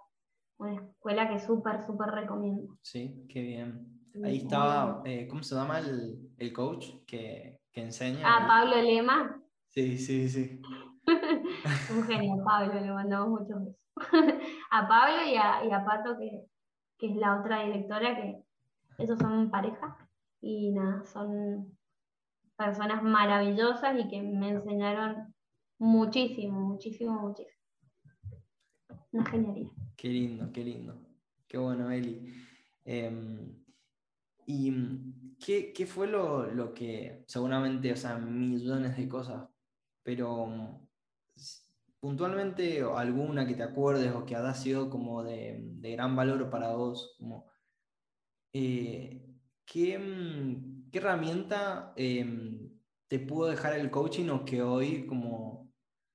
[0.58, 2.78] una escuela que súper, súper recomiendo.
[2.80, 3.88] Sí, qué bien.
[4.22, 8.20] Ahí estaba, eh, ¿cómo se llama el, coach que, que enseña?
[8.24, 9.42] Ah, Pablo Lema.
[9.68, 10.62] Sí, sí, sí.
[11.90, 13.86] Un genio, Pablo, le mandamos muchos besos.
[14.70, 16.46] a Pablo y a, Pato, que,
[17.06, 18.42] es la otra directora, que
[18.98, 19.96] esos son pareja.
[20.40, 21.76] Y nada, son
[22.56, 25.34] personas maravillosas y que me enseñaron
[25.78, 27.56] muchísimo, muchísimo, muchísimo.
[29.12, 29.70] una genialidad.
[29.96, 31.00] Qué lindo, qué lindo.
[31.48, 32.32] Qué bueno, Eli.
[32.84, 33.64] Em,
[34.46, 39.48] ¿Y qué, qué fue lo, lo, que, seguramente, o sea, millones de cosas,
[40.04, 40.85] pero
[42.06, 46.76] puntualmente alguna que te acuerdes o que haya sido como de, de gran valor para
[46.76, 47.18] vos,
[48.52, 49.26] eh,
[49.64, 49.98] ¿qué,
[50.92, 52.70] ¿qué, herramienta em,
[53.08, 55.72] te pudo dejar el coaching o que hoy como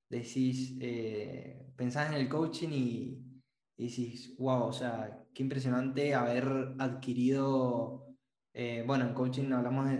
[0.09, 3.43] decís, eh, pensás en el coaching y,
[3.77, 6.47] decís, wow, o sea, qué impresionante haber
[6.79, 8.15] adquirido,
[8.53, 9.91] eh, bueno, en coaching hablamos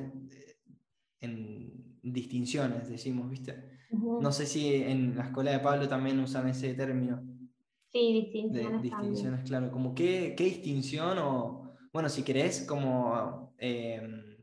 [1.20, 3.71] en distinciones, decimos, ¿viste?
[3.92, 7.22] No sé si en la escuela de Pablo también usan ese término.
[7.92, 8.82] Sí, distinciones.
[8.82, 9.70] distinciones, claro.
[9.70, 14.38] Como qué, qué, distinción o, bueno, si querés, como em,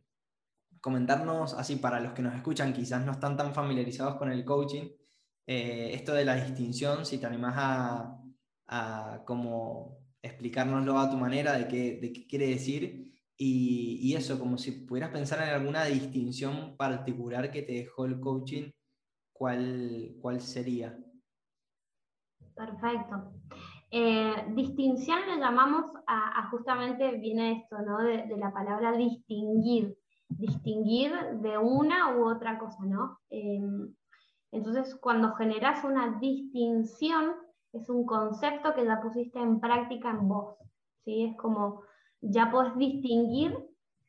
[0.80, 4.90] comentarnos, así para los que nos escuchan, quizás no están tan familiarizados con el coaching,
[5.46, 8.22] eh, esto de la distinción, si te animás a,
[8.66, 14.38] a como explicárnoslo a tu manera de qué, de qué quiere decir y, y, eso,
[14.38, 18.72] como si pudieras pensar en alguna distinción particular que te dejó el coaching,
[19.38, 20.98] ¿cuál, cuál sería?
[22.54, 23.32] Perfecto.
[23.90, 27.98] Eh, distinción le llamamos a, justamente, viene esto, ¿no?
[27.98, 29.96] De, la palabra distinguir,
[30.28, 33.20] distinguir de una u otra cosa, ¿no?
[33.30, 33.60] Eh,
[34.50, 37.32] entonces, cuando generas una distinción,
[37.72, 40.56] es un concepto que ya pusiste en práctica en vos,
[41.04, 41.24] ¿sí?
[41.24, 41.82] Es como,
[42.20, 43.56] ya puedes distinguir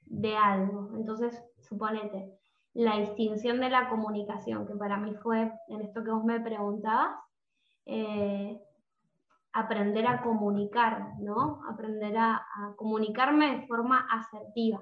[0.06, 0.92] de algo.
[0.98, 2.39] Entonces, suponete,
[2.80, 7.20] la distinción de la comunicación, que para mí fue, en esto que vos me preguntabas,
[7.86, 8.58] eh,
[9.52, 11.62] aprender a comunicar, ¿no?
[11.70, 12.42] Aprender a,
[12.78, 14.82] comunicarme de forma asertiva.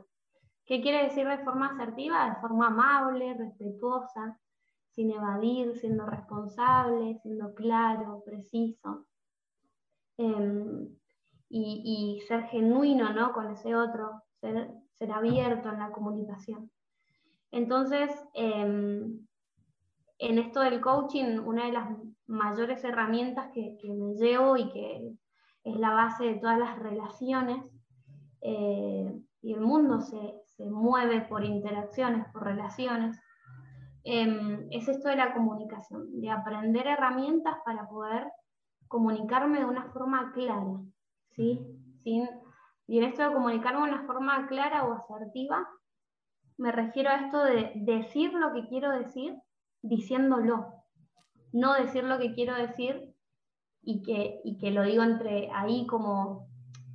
[0.68, 2.30] ¿Qué quiere decir de forma asertiva?
[2.30, 4.40] De forma amable, respetuosa,
[4.92, 9.08] sin evadir, siendo responsable, siendo claro, preciso.
[10.18, 10.88] Em,
[11.50, 13.34] y, ser genuino ¿no?
[13.34, 16.70] con ese otro, ser abierto en la comunicación.
[17.52, 19.26] Entonces, em,
[20.20, 21.90] en esto del coaching, una de las
[22.28, 25.12] mayores herramientas que, me llevo y que
[25.64, 27.64] es la base de todas las relaciones,
[28.42, 33.18] eh, y el mundo se, se, mueve por interacciones, por relaciones,
[34.10, 38.26] Em, es esto de la comunicación, de aprender herramientas para poder
[38.88, 40.80] comunicarme de una forma clara,
[41.32, 41.60] ¿sí?
[42.04, 42.26] Sin,
[42.88, 45.68] y en esto de comunicarme de una forma clara o asertiva,
[46.58, 49.36] me refiero a esto de decir lo que quiero decir
[49.82, 50.74] diciéndolo,
[51.54, 53.14] no decir lo que quiero decir
[53.82, 56.48] y que, y que lo digo entre ahí como,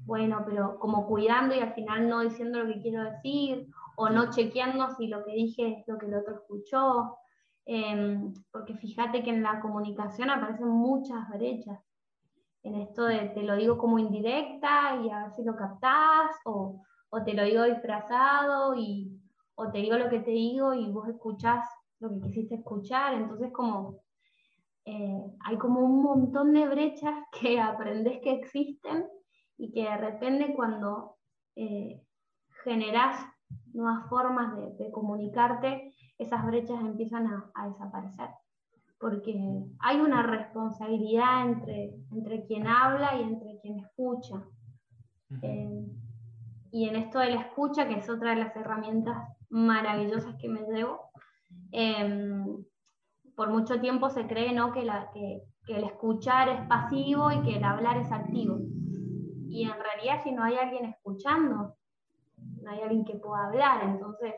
[0.05, 4.31] bueno, pero como cuidando y al final no diciendo lo que quiero decir, o no
[4.31, 7.17] chequeando si lo que dije es lo que el otro escuchó,
[7.65, 11.81] em, porque fíjate que en la comunicación aparecen muchas brechas.
[12.65, 16.83] En esto de te lo digo como indirecta y a ver si lo captás, o,
[17.11, 19.12] o te lo digo disfrazado, y,
[19.55, 21.69] o te digo lo que te digo y vos escuchás
[22.01, 23.15] lo que quisiste escuchar.
[23.15, 24.03] Entonces, como
[24.85, 29.07] eh, hay como un montón de brechas que aprendes que existen
[29.57, 31.17] y que de repente cuando
[31.57, 32.03] eh,
[32.65, 33.25] generás
[33.73, 38.29] nuevas formas de, comunicarte, esas brechas empiezan a, desaparecer.
[38.99, 39.35] Porque
[39.81, 44.43] hay una responsabilidad entre, entre quien habla y entre quien escucha.
[45.43, 45.87] Eh,
[46.71, 50.63] y en esto de la escucha, que es otra de las herramientas maravillosas que me
[50.63, 51.11] llevo,
[51.71, 52.65] em,
[53.37, 54.73] por mucho tiempo se cree ¿no?
[54.73, 54.81] que,
[55.69, 58.59] el escuchar es pasivo y que el hablar es activo.
[59.49, 61.77] Y en realidad si no hay alguien escuchando,
[62.63, 63.85] no hay alguien que pueda hablar.
[63.85, 64.35] Entonces,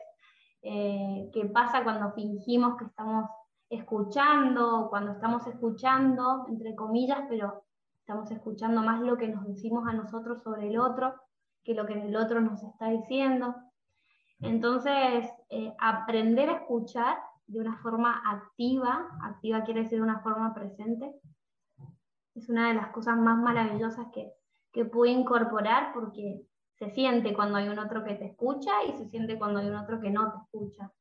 [0.61, 3.29] eh, ¿qué pasa cuando fingimos que estamos
[3.69, 7.63] escuchando, cuando estamos escuchando, entre comillas, pero
[7.97, 11.15] estamos escuchando más lo que nos decimos a nosotros sobre el otro
[11.63, 13.55] que lo que el otro nos está diciendo?
[14.41, 17.17] Entonces, eh, aprender a escuchar
[17.47, 21.13] de una forma activa, activa quiere decir de una forma presente,
[22.35, 24.33] es una de las cosas más maravillosas que,
[24.71, 26.41] que pude incorporar porque
[26.73, 29.75] se siente cuando hay un otro que te escucha y se siente cuando hay un
[29.75, 30.91] otro que no te escucha.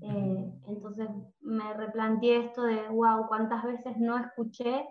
[0.00, 1.08] Eh, entonces
[1.40, 4.86] me replanteé esto de, wow, cuántas veces no escuché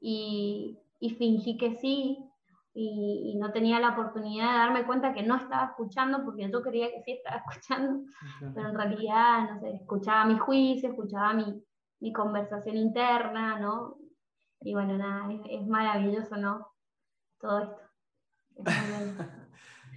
[0.00, 2.23] y, y fingí que sí
[2.76, 6.90] y, no tenía la oportunidad de darme cuenta que no estaba escuchando porque yo quería
[6.90, 8.04] que sí estaba escuchando,
[8.54, 11.62] pero en realidad, no sé, escuchaba mi juicio, escuchaba mi,
[12.00, 13.96] mi conversación interna, ¿no?
[14.60, 16.66] Y bueno, nada, es, es maravilloso, ¿no?
[17.38, 17.82] Todo esto.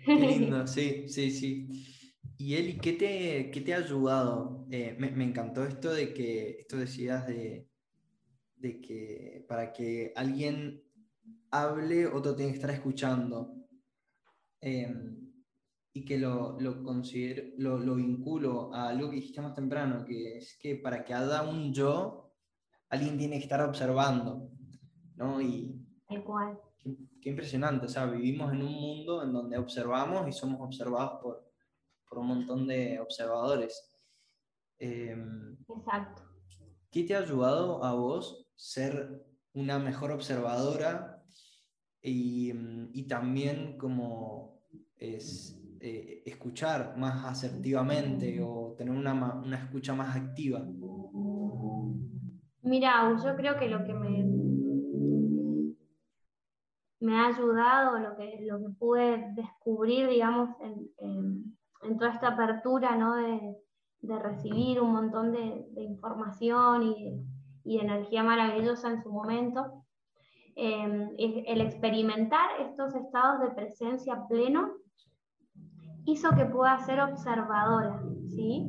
[0.05, 1.67] Qué lindo, sí, sí, sí.
[2.37, 4.67] Y Eli, ¿qué te, qué te ha ayudado?
[4.69, 7.67] Eh, me, me, encantó esto de que, esto decías de,
[8.57, 10.83] de que para que alguien
[11.51, 13.53] hable, otro tiene que estar escuchando.
[14.61, 15.17] Em,
[15.93, 20.37] y que lo, lo, considero, lo, lo, vinculo a algo que dijiste más temprano, que
[20.37, 22.33] es que para que haya un yo,
[22.89, 24.51] alguien tiene que estar observando,
[25.15, 25.41] ¿no?
[25.41, 26.59] Y Igual.
[26.77, 31.19] Qué, qué, impresionante, o sea, vivimos en un mundo en donde observamos y somos observados
[31.21, 31.51] por,
[32.07, 33.91] por un montón de observadores.
[34.79, 35.17] Eh,
[35.67, 36.23] Exacto.
[36.91, 41.16] ¿Qué te ha ayudado a vos ser una mejor observadora
[42.09, 44.61] y, y también como
[44.97, 50.65] es, eh, escuchar más asertivamente o tener una, una, escucha más activa?
[52.63, 54.25] Mira, yo creo que lo que me,
[56.99, 60.89] me ha ayudado, lo que, lo que pude descubrir, digamos, en,
[61.83, 63.15] en, toda esta apertura, ¿no?
[63.15, 63.55] De,
[64.01, 67.23] de recibir un montón de, de información y,
[67.63, 69.85] y, energía maravillosa en su momento,
[70.59, 74.73] eh, el experimentar estos estados de presencia pleno
[76.05, 78.65] hizo que pueda ser observadora, ¿sí?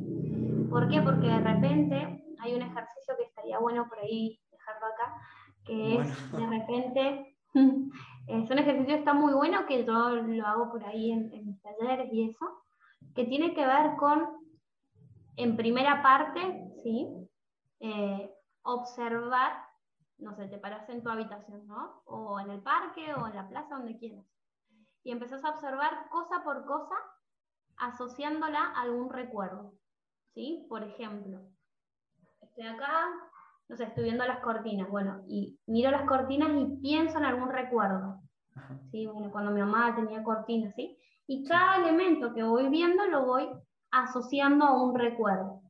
[0.69, 1.01] ¿Por qué?
[1.01, 5.15] Porque de repente hay un ejercicio que estaría bueno por ahí dejarlo acá,
[5.65, 6.11] que bueno.
[6.11, 7.37] es de repente,
[8.27, 11.47] es un ejercicio que está muy bueno, que yo lo hago por ahí en, en
[11.47, 12.45] mis talleres y eso,
[13.15, 14.27] que tiene que ver con,
[15.37, 17.07] en primera parte, ¿sí?
[17.79, 18.31] Eh,
[18.63, 19.68] observar,
[20.19, 22.01] no sé, te paras en tu habitación, ¿no?
[22.05, 24.25] O en el parque o en la plaza, donde quieras.
[25.03, 26.95] Y empezás a observar cosa por cosa
[27.77, 29.73] asociándola a algún recuerdo.
[30.33, 30.65] ¿sí?
[30.69, 31.41] Por ejemplo,
[32.41, 33.07] estoy acá,
[33.67, 37.49] no sé, estoy viendo las cortinas, bueno, y miro las cortinas y pienso en algún
[37.49, 38.21] recuerdo.
[38.91, 39.07] ¿sí?
[39.07, 40.97] Bueno, cuando mi mamá tenía cortinas, ¿sí?
[41.27, 43.49] Y cada elemento que voy viendo lo voy
[43.91, 45.61] asociando a un recuerdo.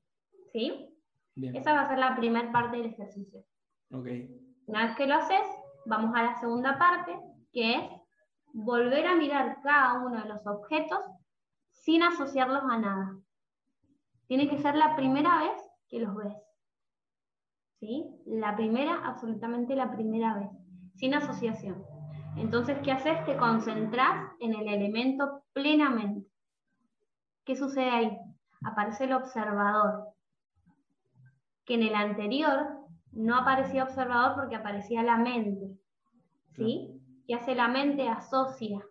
[0.52, 0.98] ¿Sí?
[1.36, 1.56] Bien.
[1.56, 3.44] Esa va a ser la primera parte del ejercicio.
[3.92, 4.30] Okay.
[4.68, 5.42] Una vez que lo haces,
[5.86, 7.20] vamos a la segunda parte,
[7.52, 7.84] que es
[8.54, 11.00] volver a mirar cada uno de los objetos
[11.72, 13.18] sin asociarlos a nada.
[14.28, 16.36] Tiene que ser la primera vez que los ves.
[17.80, 18.06] ¿Sí?
[18.26, 20.50] La primera, absolutamente la primera vez,
[20.96, 21.84] sin asociación.
[22.36, 23.26] Entonces, ¿qué haces?
[23.26, 26.30] Te concentras en el elemento plenamente.
[27.44, 28.18] ¿Qué sucede ahí?
[28.64, 30.10] Aparece el observador,
[31.66, 32.79] que en el anterior
[33.12, 35.78] no aparecía observador porque aparecía la mente.
[36.56, 37.02] ¿Sí?
[37.28, 38.08] ¿Qué hace la mente?
[38.08, 38.84] Asocia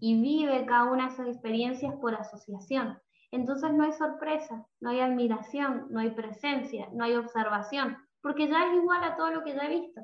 [0.00, 2.98] y vive cada una de esas experiencias por asociación.
[3.30, 8.66] Entonces no hay sorpresa, no hay admiración, no hay presencia, no hay observación, porque ya
[8.66, 10.00] es igual a todo lo que ya he visto.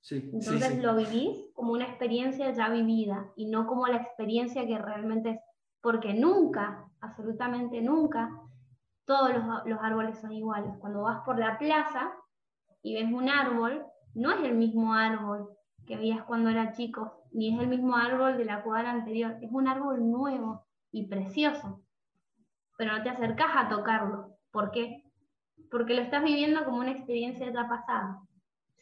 [0.00, 0.80] Sí, Entonces sí, sí.
[0.82, 5.40] lo vivís como una experiencia ya vivida y no como la experiencia que realmente es,
[5.80, 8.30] porque nunca, absolutamente nunca,
[9.06, 10.72] todos los, los árboles son iguales.
[10.80, 12.12] Cuando vas por la plaza
[12.82, 13.84] y ves un árbol,
[14.14, 15.48] no es el mismo árbol
[15.86, 19.50] que veías cuando era chico, ni es el mismo árbol de la cuadra anterior, es
[19.52, 21.82] un árbol nuevo y precioso,
[22.78, 24.38] pero no te acercas a tocarlo.
[24.50, 25.02] ¿Por qué?
[25.70, 28.20] Porque lo estás viviendo como una experiencia ya pasada.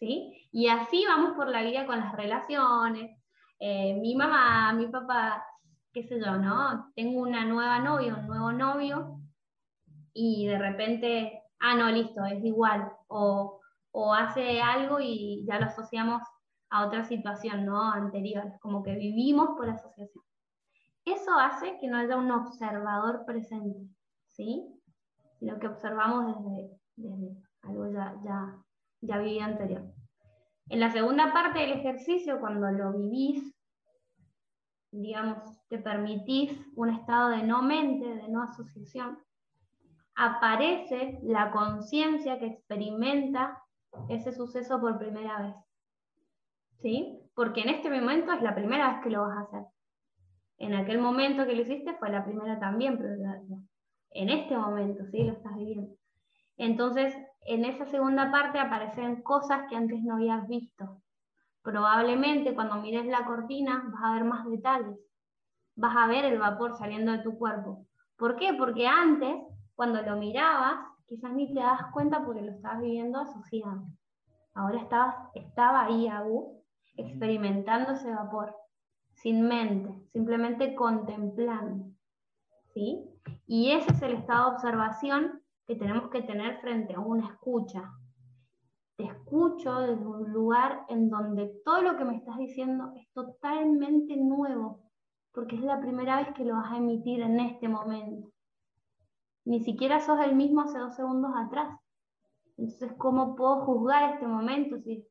[0.02, 0.48] ¿sí?
[0.50, 3.18] Y así vamos por la vida con las relaciones.
[3.60, 5.44] Eh, mi mamá, mi papá,
[5.92, 6.92] qué sé yo, ¿no?
[6.96, 9.20] Tengo una nueva novia, un nuevo novio,
[10.14, 12.92] y de repente, ah, no, listo, es igual.
[13.08, 13.60] O,
[13.92, 16.22] o hace algo y ya lo asociamos
[16.70, 17.92] a otra situación ¿no?
[17.92, 20.24] anterior, como que vivimos por asociación.
[21.04, 23.80] Eso hace que no haya un observador presente,
[24.26, 24.64] ¿sí?
[25.38, 28.56] Sino que observamos desde, desde algo ya, ya,
[29.00, 29.82] ya vivido anterior.
[30.68, 33.54] En la segunda parte del ejercicio, cuando lo vivís,
[34.92, 35.38] digamos,
[35.68, 39.18] te permitís un estado de no mente, de no asociación,
[40.14, 43.62] aparece la conciencia que experimenta
[44.08, 45.54] ese suceso por primera vez.
[46.82, 47.18] ¿sí?
[47.34, 49.62] Porque en este momento es la primera vez que lo vas a hacer.
[50.58, 53.14] En aquel momento que lo hiciste fue la primera también, pero
[54.10, 55.24] en este momento, ¿sí?
[55.24, 55.94] Lo estás viviendo.
[56.56, 57.14] Entonces,
[57.46, 61.00] en esa segunda parte aparecen cosas que antes no habías visto.
[61.62, 64.98] Probablemente cuando mires la cortina vas a ver más detalles.
[65.74, 67.86] Vas a ver el vapor saliendo de tu cuerpo.
[68.16, 68.52] ¿Por qué?
[68.52, 69.34] Porque antes,
[69.82, 70.76] cuando lo mirabas,
[71.08, 73.82] quizás ni te das cuenta porque lo estabas viviendo asociado.
[74.54, 76.62] Ahora estabas, estaba ahí aún
[76.96, 78.54] experimentando ese vapor,
[79.14, 81.86] sin mente, simplemente contemplando.
[82.72, 83.10] ¿sí?
[83.48, 87.90] Y ese es el estado de observación que tenemos que tener frente a una escucha.
[88.94, 94.16] Te escucho desde un lugar en donde todo lo que me estás diciendo es totalmente
[94.16, 94.84] nuevo,
[95.32, 98.32] porque es la primera vez que lo vas a emitir en este momento.
[99.44, 101.78] Ni siquiera sos el mismo hace dos segundos atrás.
[102.56, 105.06] Entonces, ¿cómo puedo juzgar este momento si,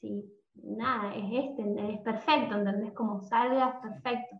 [0.00, 0.24] si
[0.54, 2.92] nada, es este, es perfecto, ¿entendés?
[2.92, 4.36] Como salgas, perfecto.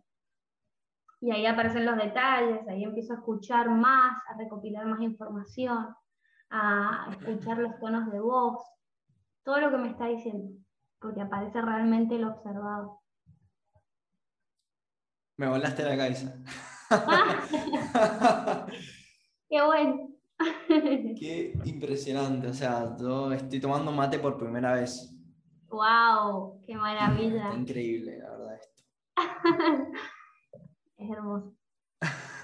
[1.21, 5.95] Y ahí aparecen los detalles, ahí empiezo a escuchar más, a recopilar más información,
[6.49, 8.59] a escuchar los tonos de voz,
[9.43, 10.51] todo lo que me está diciendo,
[10.99, 13.01] porque aparece realmente lo observado.
[15.37, 16.35] Me volaste la cabeza.
[19.51, 20.07] Qué bueno.
[21.19, 22.47] Qué impresionante.
[22.47, 25.13] O sea, yo estoy tomando mate por primera vez.
[25.67, 26.61] ¡Wow!
[26.65, 27.53] ¡Qué maravilla!
[27.53, 28.83] increíble, la verdad, esto.
[30.97, 31.53] es hermoso.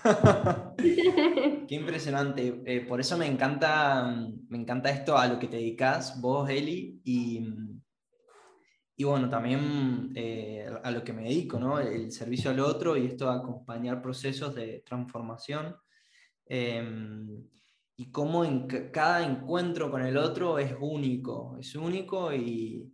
[0.77, 2.61] Qué impresionante.
[2.65, 4.13] Eh, por eso me encanta,
[4.49, 7.41] me encanta esto a lo que te dedicas, vos, Eli, y,
[8.97, 11.79] y bueno, también eh, a lo que me dedico, ¿no?
[11.79, 15.73] El servicio al otro y esto a acompañar procesos de transformación.
[16.49, 17.47] Em,
[17.97, 22.93] y cómo en cada encuentro con el otro es único, es único y,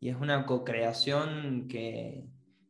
[0.00, 2.26] y es una co-creación que,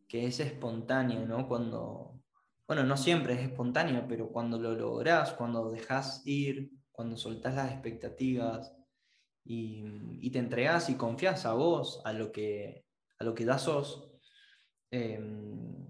[0.08, 1.48] que, es espontánea, ¿no?
[1.48, 2.22] Cuando,
[2.66, 7.72] bueno, no siempre es espontánea, pero cuando lo logras, cuando dejas ir, cuando soltás las
[7.72, 8.74] expectativas
[9.44, 9.84] y,
[10.20, 12.84] y, te entregas y confías a vos, a lo que,
[13.18, 14.10] a lo que das sos,
[14.90, 15.86] em,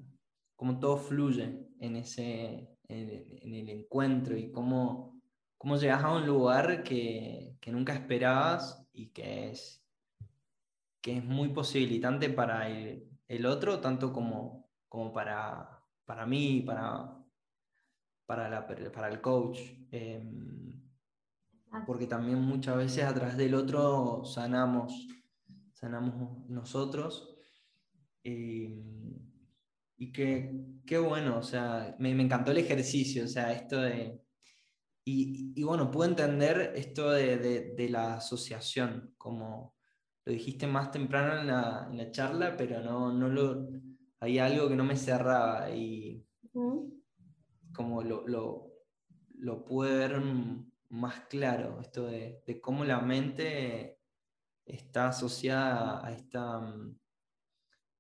[0.57, 5.19] como todo fluye en, ese, en, en el encuentro y cómo
[5.59, 9.85] cómo llegas a un lugar que, nunca esperabas y que es,
[11.03, 17.15] que es muy posibilitante para el, otro, tanto como, como para, para mí, para,
[18.25, 19.59] para, para el coach.
[19.91, 20.81] Em,
[21.87, 25.09] porque también muchas veces a través del otro sanamos,
[25.75, 27.37] sanamos nosotros.
[28.23, 28.98] Em,
[29.99, 34.21] y qué, bueno, o sea, me, me, encantó el ejercicio, o sea, esto de,
[35.11, 39.75] y, bueno, puedo entender esto de, la asociación, como
[40.27, 43.71] lo dijiste más temprano en la, charla, pero no, no lo,
[44.21, 46.27] hay algo que no me cerraba y
[47.73, 50.21] como lo, lo, pude ver
[50.91, 53.99] más claro, esto de, cómo la mente
[54.67, 56.61] está asociada a esta...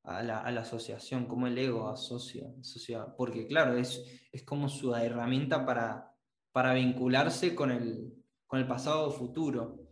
[0.04, 5.66] A la, asociación, cómo el ego asocia, asocia, porque claro, es, es como su herramienta
[5.66, 6.14] para,
[6.50, 8.14] para vincularse con el,
[8.46, 9.88] con el pasado o futuro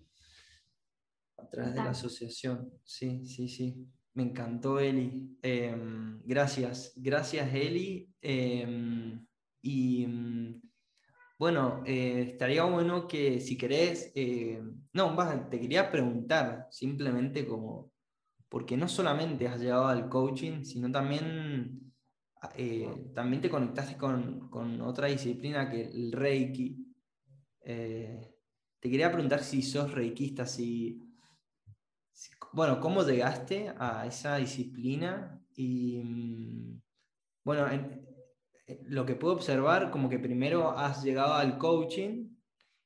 [1.37, 2.73] a través de la asociación.
[2.83, 3.87] Sí, sí, sí.
[4.15, 5.37] Me encantó, Eli.
[5.43, 8.09] Em, gracias, gracias, Eli.
[8.23, 9.27] Em,
[9.61, 10.63] y mm,
[11.39, 14.63] bueno, eh, estaría bueno que si querés, eh,
[14.95, 15.15] no,
[15.51, 17.93] te quería preguntar simplemente como,
[18.49, 21.87] porque no solamente has llegado al coaching, sino también
[22.55, 26.77] eh, también te conectaste con, con, otra disciplina que el Reiki.
[27.61, 28.35] Eh,
[28.79, 31.03] te quería preguntar si sos reikista, si,
[32.53, 35.43] bueno, ¿cómo llegaste a esa disciplina?
[35.55, 36.81] Y mm,
[37.45, 37.67] bueno,
[38.83, 42.37] lo que puedo observar, como que primero has llegado al coaching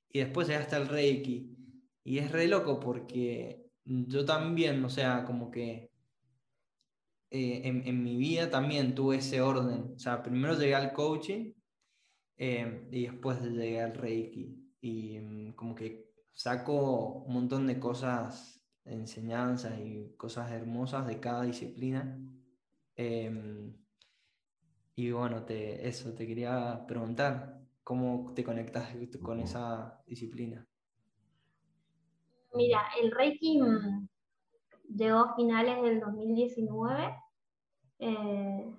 [0.08, 1.56] y después llegaste al Reiki.
[2.02, 5.90] Y es re loco porque yo también, o sea, como que
[7.30, 9.94] eh, en, mi vida también tuve ese orden.
[9.96, 11.52] O sea, primero llegué al coaching
[12.36, 14.56] eh, y después llegué al Reiki.
[14.80, 21.42] Y mm, como que saco un montón de cosas, enseñanzas y cosas hermosas de cada
[21.42, 22.18] disciplina.
[22.96, 23.76] Em,
[24.94, 30.69] y bueno, te, eso, te quería preguntar, ¿cómo te conectas con esa disciplina?
[32.52, 33.60] Mira, el Reiki
[34.94, 37.16] llegó a finales del 2019.
[38.00, 38.74] Eh,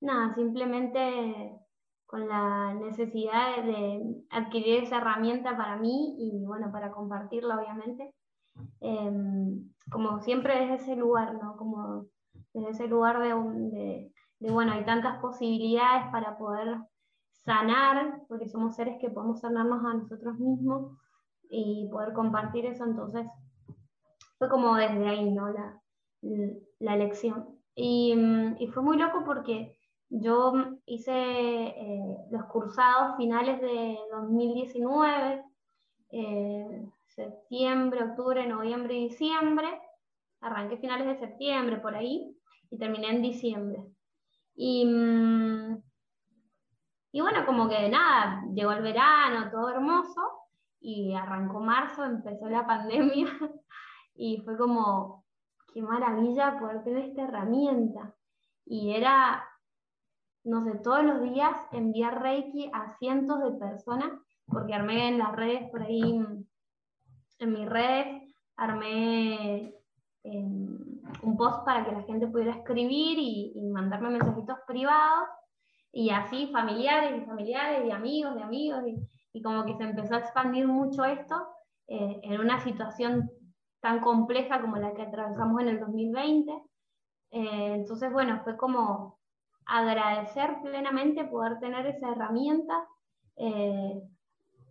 [0.00, 1.58] nada, simplemente
[2.06, 8.14] con la necesidad de adquirir esa herramienta para mí y bueno, para compartirla obviamente.
[8.80, 11.56] Em, como siempre desde ese lugar, ¿no?
[11.56, 12.06] Como
[12.52, 16.78] desde ese lugar de, de, bueno, hay tantas posibilidades para poder
[17.44, 20.92] sanar, porque somos seres que podemos sanarnos a nosotros mismos
[21.54, 23.26] y poder compartir eso, entonces
[24.38, 25.50] fue como desde ahí, ¿no?
[25.50, 25.80] La,
[26.80, 27.60] la elección.
[27.74, 28.14] Y,
[28.58, 29.76] y, fue muy loco porque
[30.08, 30.52] yo
[30.86, 35.44] hice eh, los cursados finales de 2019,
[36.10, 39.68] eh, septiembre, octubre, noviembre y diciembre.
[40.40, 42.34] Arranqué finales de septiembre por ahí
[42.70, 43.82] y terminé en diciembre.
[44.54, 44.86] Y,
[47.12, 50.41] y bueno, como que nada, llegó el verano, todo hermoso,
[50.82, 53.26] y arrancó marzo, empezó la pandemia
[54.14, 55.24] y fue como,
[55.72, 58.14] qué maravilla poder tener esta herramienta.
[58.66, 59.44] Y era,
[60.44, 64.10] no sé, todos los días enviar Reiki a cientos de personas,
[64.46, 66.20] porque armé en las redes por ahí,
[67.38, 69.74] en mis redes, armé
[70.24, 75.28] un post para que la gente pudiera escribir y, mandarme mensajitos privados
[75.92, 78.96] y así familiares y familiares y amigos de amigos y,
[79.40, 81.48] como que se empezó a expandir mucho esto
[81.88, 83.30] eh, en una situación
[83.80, 86.52] tan compleja como la que atravesamos en el 2020.
[87.30, 89.18] Eh, entonces, bueno, fue como
[89.64, 92.86] agradecer plenamente poder tener esa herramienta
[93.36, 94.02] eh,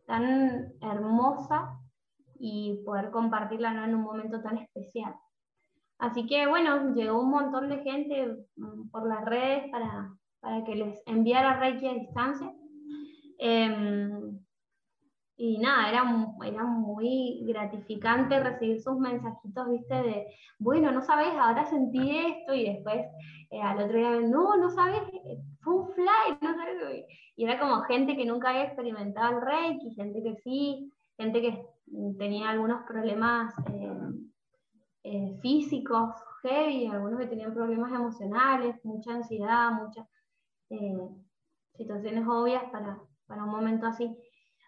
[0.05, 1.79] tan hermosa
[2.39, 3.85] y poder compartirla ¿no?
[3.85, 5.15] en un momento tan especial.
[5.99, 10.75] Así que bueno, llegó un montón de gente mm, por las redes para, para que
[10.75, 12.51] les enviara Reiki a distancia.
[13.37, 14.39] Em,
[15.43, 16.03] y nada, era,
[16.45, 20.27] era muy gratificante recibir sus mensajitos, viste, de,
[20.59, 23.07] bueno, no sabes, ahora sentí esto y después
[23.49, 25.01] eh, al otro día, no, no sabes,
[25.61, 27.05] fue un fly, no sabes.
[27.35, 31.65] Y era como gente que nunca había experimentado el Reiki, gente que sí, gente que
[32.19, 33.97] tenía algunos problemas eh,
[35.03, 36.13] eh, físicos
[36.43, 40.07] heavy, algunos que tenían problemas emocionales, mucha ansiedad, muchas
[40.69, 41.09] eh,
[41.75, 44.15] situaciones obvias para, para, un momento así.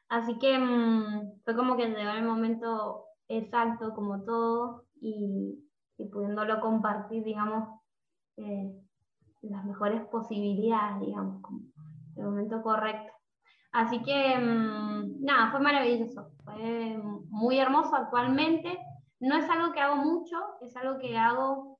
[0.10, 5.60] Así que mm, fue como que llegó el momento exacto, como todo, y,
[6.12, 7.80] pudiéndolo compartir, digamos,
[9.41, 11.62] las mejores posibilidades, digamos, como
[12.16, 13.14] el momento correcto.
[13.72, 16.97] Así que, mm, nada, fue maravilloso, fue
[17.30, 18.78] muy hermoso actualmente.
[19.20, 21.80] No es algo que hago mucho, es algo que hago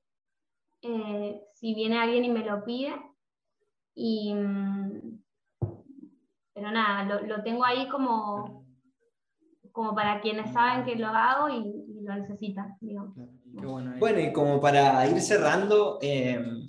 [0.82, 2.94] eh, si viene alguien y me lo pide.
[3.94, 5.13] Y, mm,
[6.54, 8.64] pero nada, lo, tengo ahí como,
[9.72, 12.76] como para quienes saben que lo hago y, lo necesitan.
[12.80, 13.14] Digamos.
[13.98, 16.68] Bueno, y como para ir cerrando, em,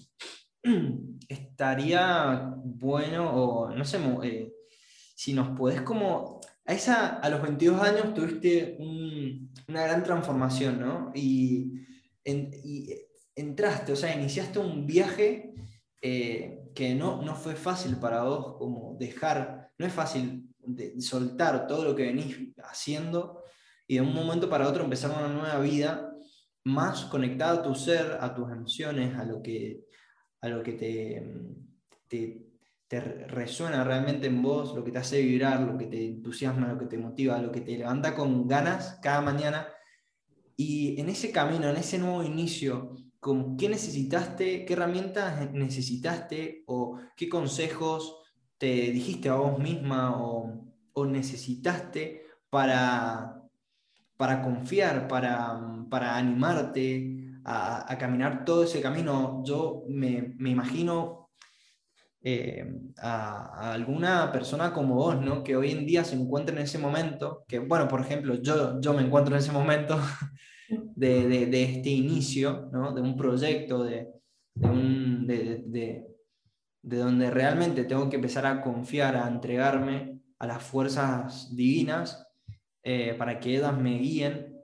[1.29, 4.53] estaría bueno, o no sé, eh,
[5.15, 6.41] si nos podés como...
[6.67, 11.11] A, esa, a los 22 años tuviste una gran transformación, ¿no?
[11.13, 11.73] Y,
[13.36, 15.53] entraste, o sea, iniciaste un viaje
[16.01, 21.67] eh, que no, no fue fácil para vos, como dejar, no es fácil de soltar
[21.67, 23.43] todo lo que venís haciendo
[23.88, 26.11] y de un momento para otro empezar una nueva vida
[26.63, 29.86] más conectada a tu ser, a tus emociones, a lo que,
[30.41, 31.23] a lo que te,
[32.07, 32.41] te,
[33.28, 36.86] resuena realmente en vos, lo que te hace vibrar, lo que te entusiasma, lo que
[36.86, 39.67] te motiva, lo que te levanta con ganas cada mañana.
[40.55, 42.95] Y en ese camino, en ese nuevo inicio,
[43.57, 48.24] ¿qué necesitaste, qué herramientas necesitaste o qué consejos
[48.66, 53.43] te dijiste a vos misma o, necesitaste para,
[54.18, 59.43] para confiar, para, para animarte a, caminar todo ese camino?
[59.45, 61.30] Yo me, me imagino
[62.24, 62.66] eh,
[62.97, 65.43] a, alguna persona como vos, ¿no?
[65.43, 68.93] Que hoy en día se encuentra en ese momento, que bueno, por ejemplo, yo, yo
[68.95, 69.99] me encuentro en ese momento
[70.95, 72.95] de, de, este inicio, ¿no?
[72.95, 74.07] De un proyecto, de,
[74.55, 76.14] de, de
[76.86, 82.27] donde realmente tengo que empezar a confiar, a entregarme a las fuerzas divinas
[82.83, 84.55] eh, para que ellas me guíen.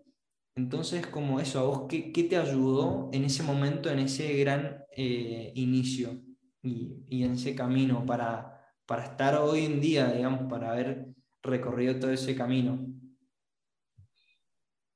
[0.56, 4.84] Entonces, como eso, ¿a vos qué, qué te ayudó en ese momento, en ese gran
[4.96, 6.22] eh, inicio?
[6.64, 11.08] y, en ese camino para, para estar hoy en día, digamos, para haber
[11.42, 12.80] recorrido todo ese camino?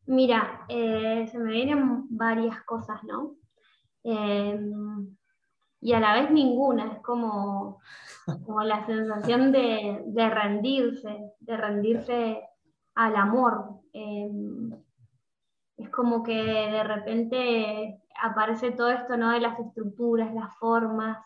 [0.07, 3.37] Mira, eh, se me vienen varias cosas, ¿no?
[5.85, 7.79] Y a la vez ninguna, es como,
[8.25, 12.41] como la sensación de, de, rendirse, de rendirse
[12.95, 13.81] al amor.
[13.93, 14.71] Em,
[15.77, 19.29] es como que de repente aparece todo esto, ¿no?
[19.29, 21.19] De las estructuras, las formas,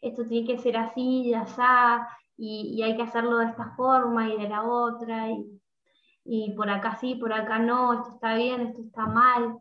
[0.00, 4.38] esto tiene que ser así, y allá, y, hay que hacerlo de esta forma y
[4.38, 5.26] de la otra,
[6.24, 9.58] y, por acá sí, por acá no, esto está bien, esto está mal.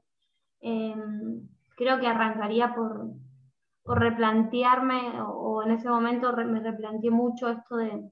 [0.61, 1.45] Em,
[1.75, 3.09] creo que arrancaría por,
[3.93, 8.11] replantearme, o, en ese momento me replanteé mucho esto de,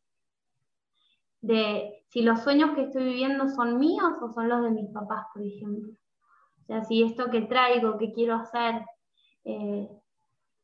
[1.42, 5.26] de si los sueños que estoy viviendo son míos o son los de mis papás,
[5.34, 5.94] por ejemplo.
[6.62, 8.86] O sea, si esto que traigo, que quiero hacer,
[9.46, 9.90] eh,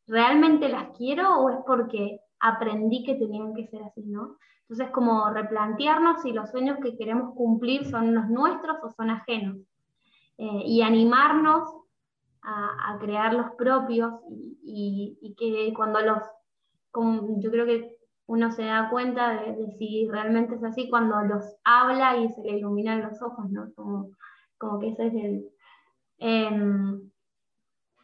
[0.07, 4.37] ¿realmente las quiero o es porque aprendí que tenían que ser así, ¿no?
[4.61, 9.57] Entonces, como replantearnos si los sueños que queremos cumplir son los nuestros o son ajenos.
[10.37, 11.78] Eh, y animarnos
[12.41, 14.13] a, crear los propios
[14.63, 16.23] y, que cuando los,
[16.91, 17.97] como yo creo que
[18.27, 22.57] uno se da cuenta de, si realmente es así cuando los habla y se le
[22.57, 23.73] iluminan los ojos, ¿no?
[23.75, 24.11] Como,
[24.57, 25.49] como que ese es el...
[26.19, 27.09] Em,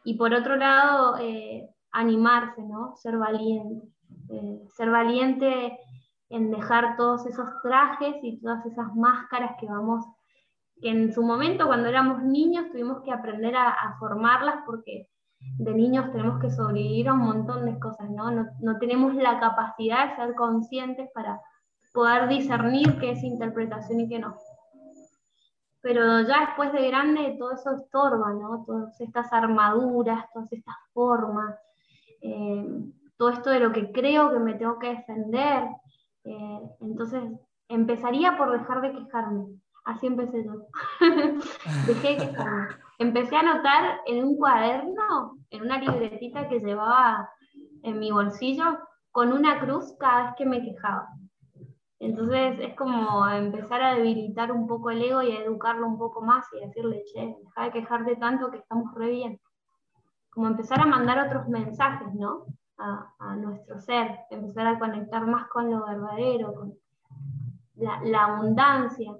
[0.03, 2.95] y por otro lado, eh, animarse, ¿no?
[2.95, 3.87] Ser valiente.
[4.29, 5.77] Eh, ser valiente
[6.29, 10.05] en dejar todos esos trajes y todas esas máscaras que vamos
[10.81, 16.11] que en su momento cuando éramos niños tuvimos que aprender a, formarlas porque de niños
[16.11, 18.31] tenemos que sobrevivir a un montón de cosas, ¿no?
[18.31, 18.47] ¿no?
[18.61, 18.77] ¿no?
[18.79, 21.39] tenemos la capacidad de ser conscientes para
[21.93, 24.35] poder discernir qué es interpretación y qué no.
[25.81, 28.63] Pero ya después de grande todo eso estorba, ¿no?
[28.65, 31.55] Todas estas armaduras, todas estas formas,
[32.21, 35.63] eh, todo esto de lo que creo que me tengo que defender.
[36.23, 37.23] Eh, entonces,
[37.69, 39.45] empezaría por dejar de quejarme.
[39.85, 40.53] Así empecé yo.
[41.87, 42.67] Dejé de quejarme.
[42.97, 47.29] Empecé a anotar en un cuaderno, en una libretita que llevaba
[47.83, 48.79] en mi bolsillo,
[49.11, 51.07] con una cruz cada vez que me quejaba.
[51.99, 56.21] Entonces es como empezar a debilitar un poco el ego y a educarlo un poco
[56.21, 59.39] más y decirle, che, deja de quejarte tanto que estamos re bien.
[60.31, 62.45] Como empezar a mandar otros mensajes, ¿no?
[62.77, 66.73] A, a nuestro ser, empezar a conectar más con lo verdadero, con
[67.75, 69.15] la, la abundancia.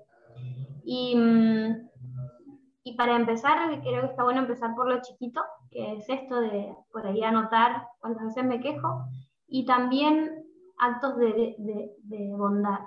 [0.86, 1.90] Y, mm,
[2.84, 5.42] y para empezar, creo que está bueno empezar por lo chiquito,
[5.72, 9.06] que es esto de por ahí anotar cuántas veces me quejo,
[9.48, 10.46] y también
[10.78, 11.96] actos de,
[12.38, 12.82] bondad.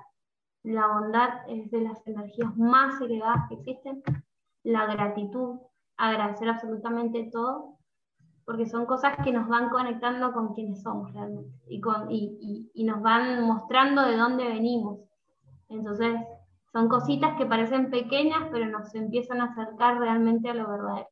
[0.63, 4.03] La bondad es de las energías más elevadas que existen.
[4.63, 5.59] La gratitud,
[5.97, 7.79] agradecer absolutamente todo,
[8.45, 12.85] porque son cosas que nos van conectando con quienes somos realmente y, con, y, y,
[12.85, 15.01] nos van mostrando de dónde venimos.
[15.69, 16.21] Entonces,
[16.73, 21.09] son cositas que parecen pequeñas, pero nos empiezan a acercar realmente a lo verdadero.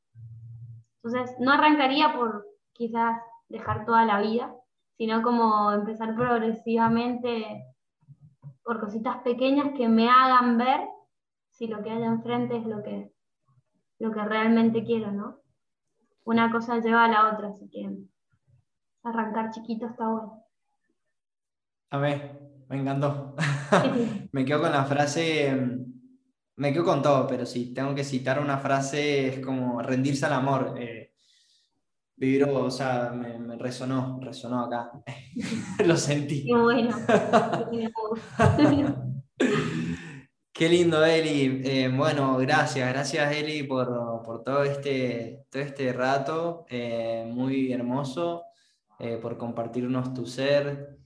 [1.03, 4.55] Entonces, no arrancaría por quizás dejar toda la vida,
[4.97, 7.65] sino como empezar progresivamente
[8.63, 10.81] por cositas pequeñas que me hagan ver
[11.51, 13.13] si lo que hay enfrente es lo que,
[13.99, 15.39] lo que realmente quiero, ¿no?
[16.25, 17.89] Una cosa lleva a la otra, así que
[19.05, 20.43] arrancar chiquito está bueno.
[21.91, 23.35] A ver, me encantó.
[24.33, 25.57] me quedo con la frase,
[26.57, 30.35] me quedo con todo, pero si tengo que citar una frase es como rendirse al
[30.35, 30.75] amor.
[30.79, 31.13] Eh,
[32.49, 34.91] o sea, me, resonó, resonó acá.
[35.85, 36.47] Lo sentí.
[36.47, 36.97] Qué bueno.
[40.53, 41.61] Qué lindo, Eli.
[41.65, 43.89] Eh, bueno, gracias, gracias, Eli, por,
[44.43, 46.65] todo, este, todo este rato.
[46.71, 48.45] Eh, muy hermoso,
[48.99, 50.97] eh, por compartirnos tu ser,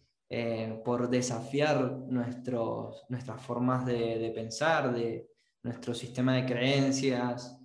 [0.84, 5.28] por desafiar nuestros, nuestras formas de, de pensar, de
[5.62, 7.58] nuestro sistema de creencias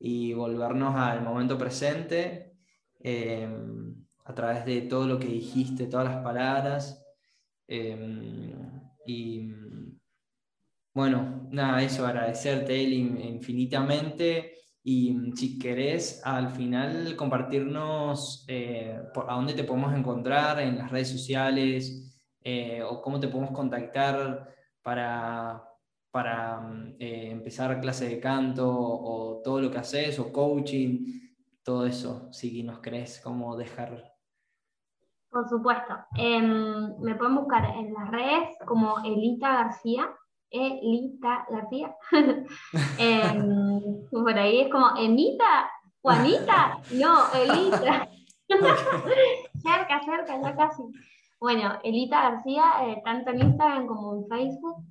[0.00, 2.48] y volvernos al momento presente
[3.00, 7.02] Em, a través de todo lo que dijiste, todas las palabras.
[7.66, 8.52] Em,
[9.06, 9.52] y
[10.92, 12.96] bueno, nada, eso, agradecerte, Eli,
[13.28, 14.54] infinitamente.
[14.82, 21.08] Y si querés, al final compartirnos eh, a dónde te podemos encontrar en las redes
[21.10, 22.07] sociales
[22.42, 25.62] eh, o cómo te podemos contactar para,
[26.10, 26.60] para
[26.98, 31.28] eh, empezar clase de canto o todo lo que haces o coaching
[31.62, 34.14] todo eso, si nos querés como dejar.
[35.30, 35.94] Por supuesto.
[36.16, 40.08] Em, me pueden buscar en las redes como Elita García,
[40.50, 41.94] Elita García.
[42.98, 45.70] Em, por ahí es como Emita,
[46.00, 48.08] Juanita, no, Elita.
[49.62, 50.82] cerca, cerca, ya casi.
[51.40, 54.84] Bueno, Elita García, eh, tanto en Instagram como en Facebook.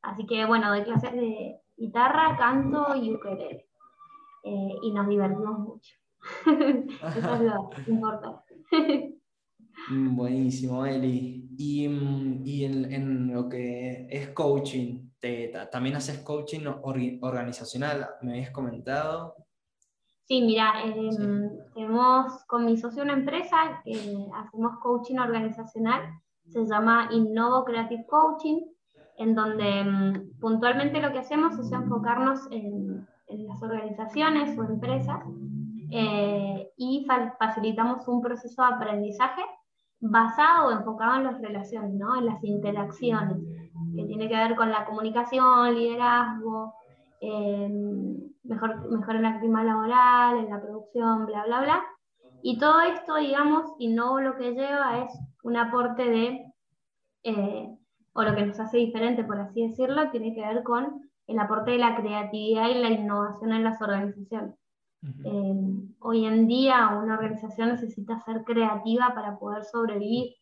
[0.00, 3.68] Así que bueno, doy clases de guitarra, canto y ukelele.
[4.44, 5.94] Eh, y nos divertimos mucho.
[6.46, 8.64] Eso es lo importante.
[9.88, 11.48] Mm, buenísimo, Eli.
[11.58, 12.42] Y, mm,
[12.92, 15.10] en, lo que es coaching,
[15.70, 16.66] ¿también haces coaching
[17.20, 18.08] organizacional?
[18.22, 19.34] Me habías comentado.
[20.26, 23.92] Sí, mira, em, tenemos con mi socio una empresa que
[24.34, 26.02] hacemos coaching organizacional,
[26.48, 28.60] se llama Innovo Creative Coaching,
[29.18, 35.20] en donde em, puntualmente lo que hacemos es enfocarnos en, las organizaciones o empresas
[35.90, 37.04] eh, y
[37.38, 39.42] facilitamos un proceso de aprendizaje
[40.00, 42.18] basado o enfocado en las relaciones, ¿no?
[42.18, 43.38] en las interacciones,
[43.94, 46.74] que tiene que ver con la comunicación, liderazgo,
[48.44, 51.84] mejor, mejor en la clima laboral, en la producción, bla, bla, bla.
[52.42, 55.12] Y todo esto, digamos, y no lo que lleva es
[55.42, 56.52] un aporte de,
[57.24, 57.76] eh,
[58.12, 61.72] o lo que nos hace diferente, por así decirlo, tiene que ver con el aporte
[61.72, 64.54] de la creatividad y la innovación en las organizaciones.
[65.24, 65.54] Eh,
[66.00, 70.34] hoy en día una organización necesita ser creativa para poder sobrevivir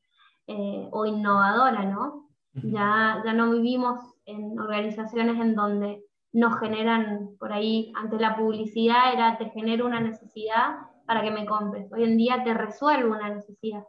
[0.47, 2.29] eh, o innovadora, ¿no?
[2.55, 9.13] ya, ya no vivimos en organizaciones en donde nos generan por ahí, ante la publicidad
[9.13, 10.77] era te genero una necesidad
[11.07, 11.93] para que me compres.
[11.93, 13.85] Hoy en día te resuelvo una necesidad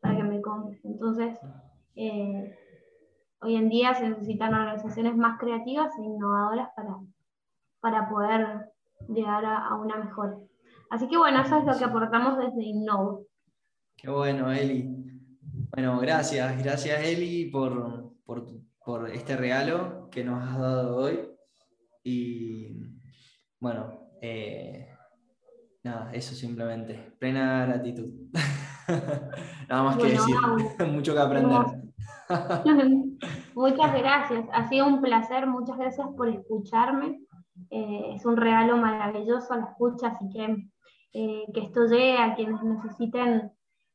[0.00, 0.82] para que me compres.
[0.84, 1.38] Entonces,
[1.96, 2.56] eh,
[3.42, 6.96] hoy en día se necesitan organizaciones más creativas e innovadoras para,
[7.80, 8.72] para poder
[9.08, 10.46] llegar a, una mejor.
[10.90, 13.26] Así que bueno, eso es lo que aportamos desde Innovo.
[13.96, 14.88] Qué bueno, Eli.
[15.74, 21.20] Bueno, gracias, gracias Eli por, por este regalo que nos has dado hoy.
[22.02, 22.76] Y
[23.60, 24.88] bueno, eh,
[25.82, 27.14] nada, eso simplemente.
[27.18, 28.10] Plena gratitud.
[29.68, 30.36] nada más que decir.
[30.88, 31.60] Mucho que aprender.
[33.54, 34.44] muchas gracias.
[34.52, 35.46] Ha sido un placer.
[35.46, 37.20] Muchas gracias por escucharme.
[37.70, 40.56] Eh, es un regalo maravilloso la escucha, así que
[41.12, 43.52] eh, que esto llegue a quienes necesiten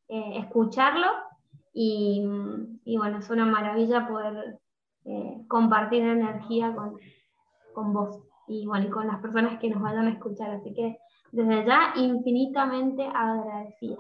[0.07, 1.07] escucharlo.
[1.73, 2.23] Y,
[2.85, 4.59] y, bueno, es una maravilla poder
[5.47, 6.97] compartir energía con,
[7.73, 10.51] con vos y bueno, y con las personas que nos vayan a escuchar.
[10.51, 10.97] Así que
[11.31, 13.97] desde ya infinitamente agradecida.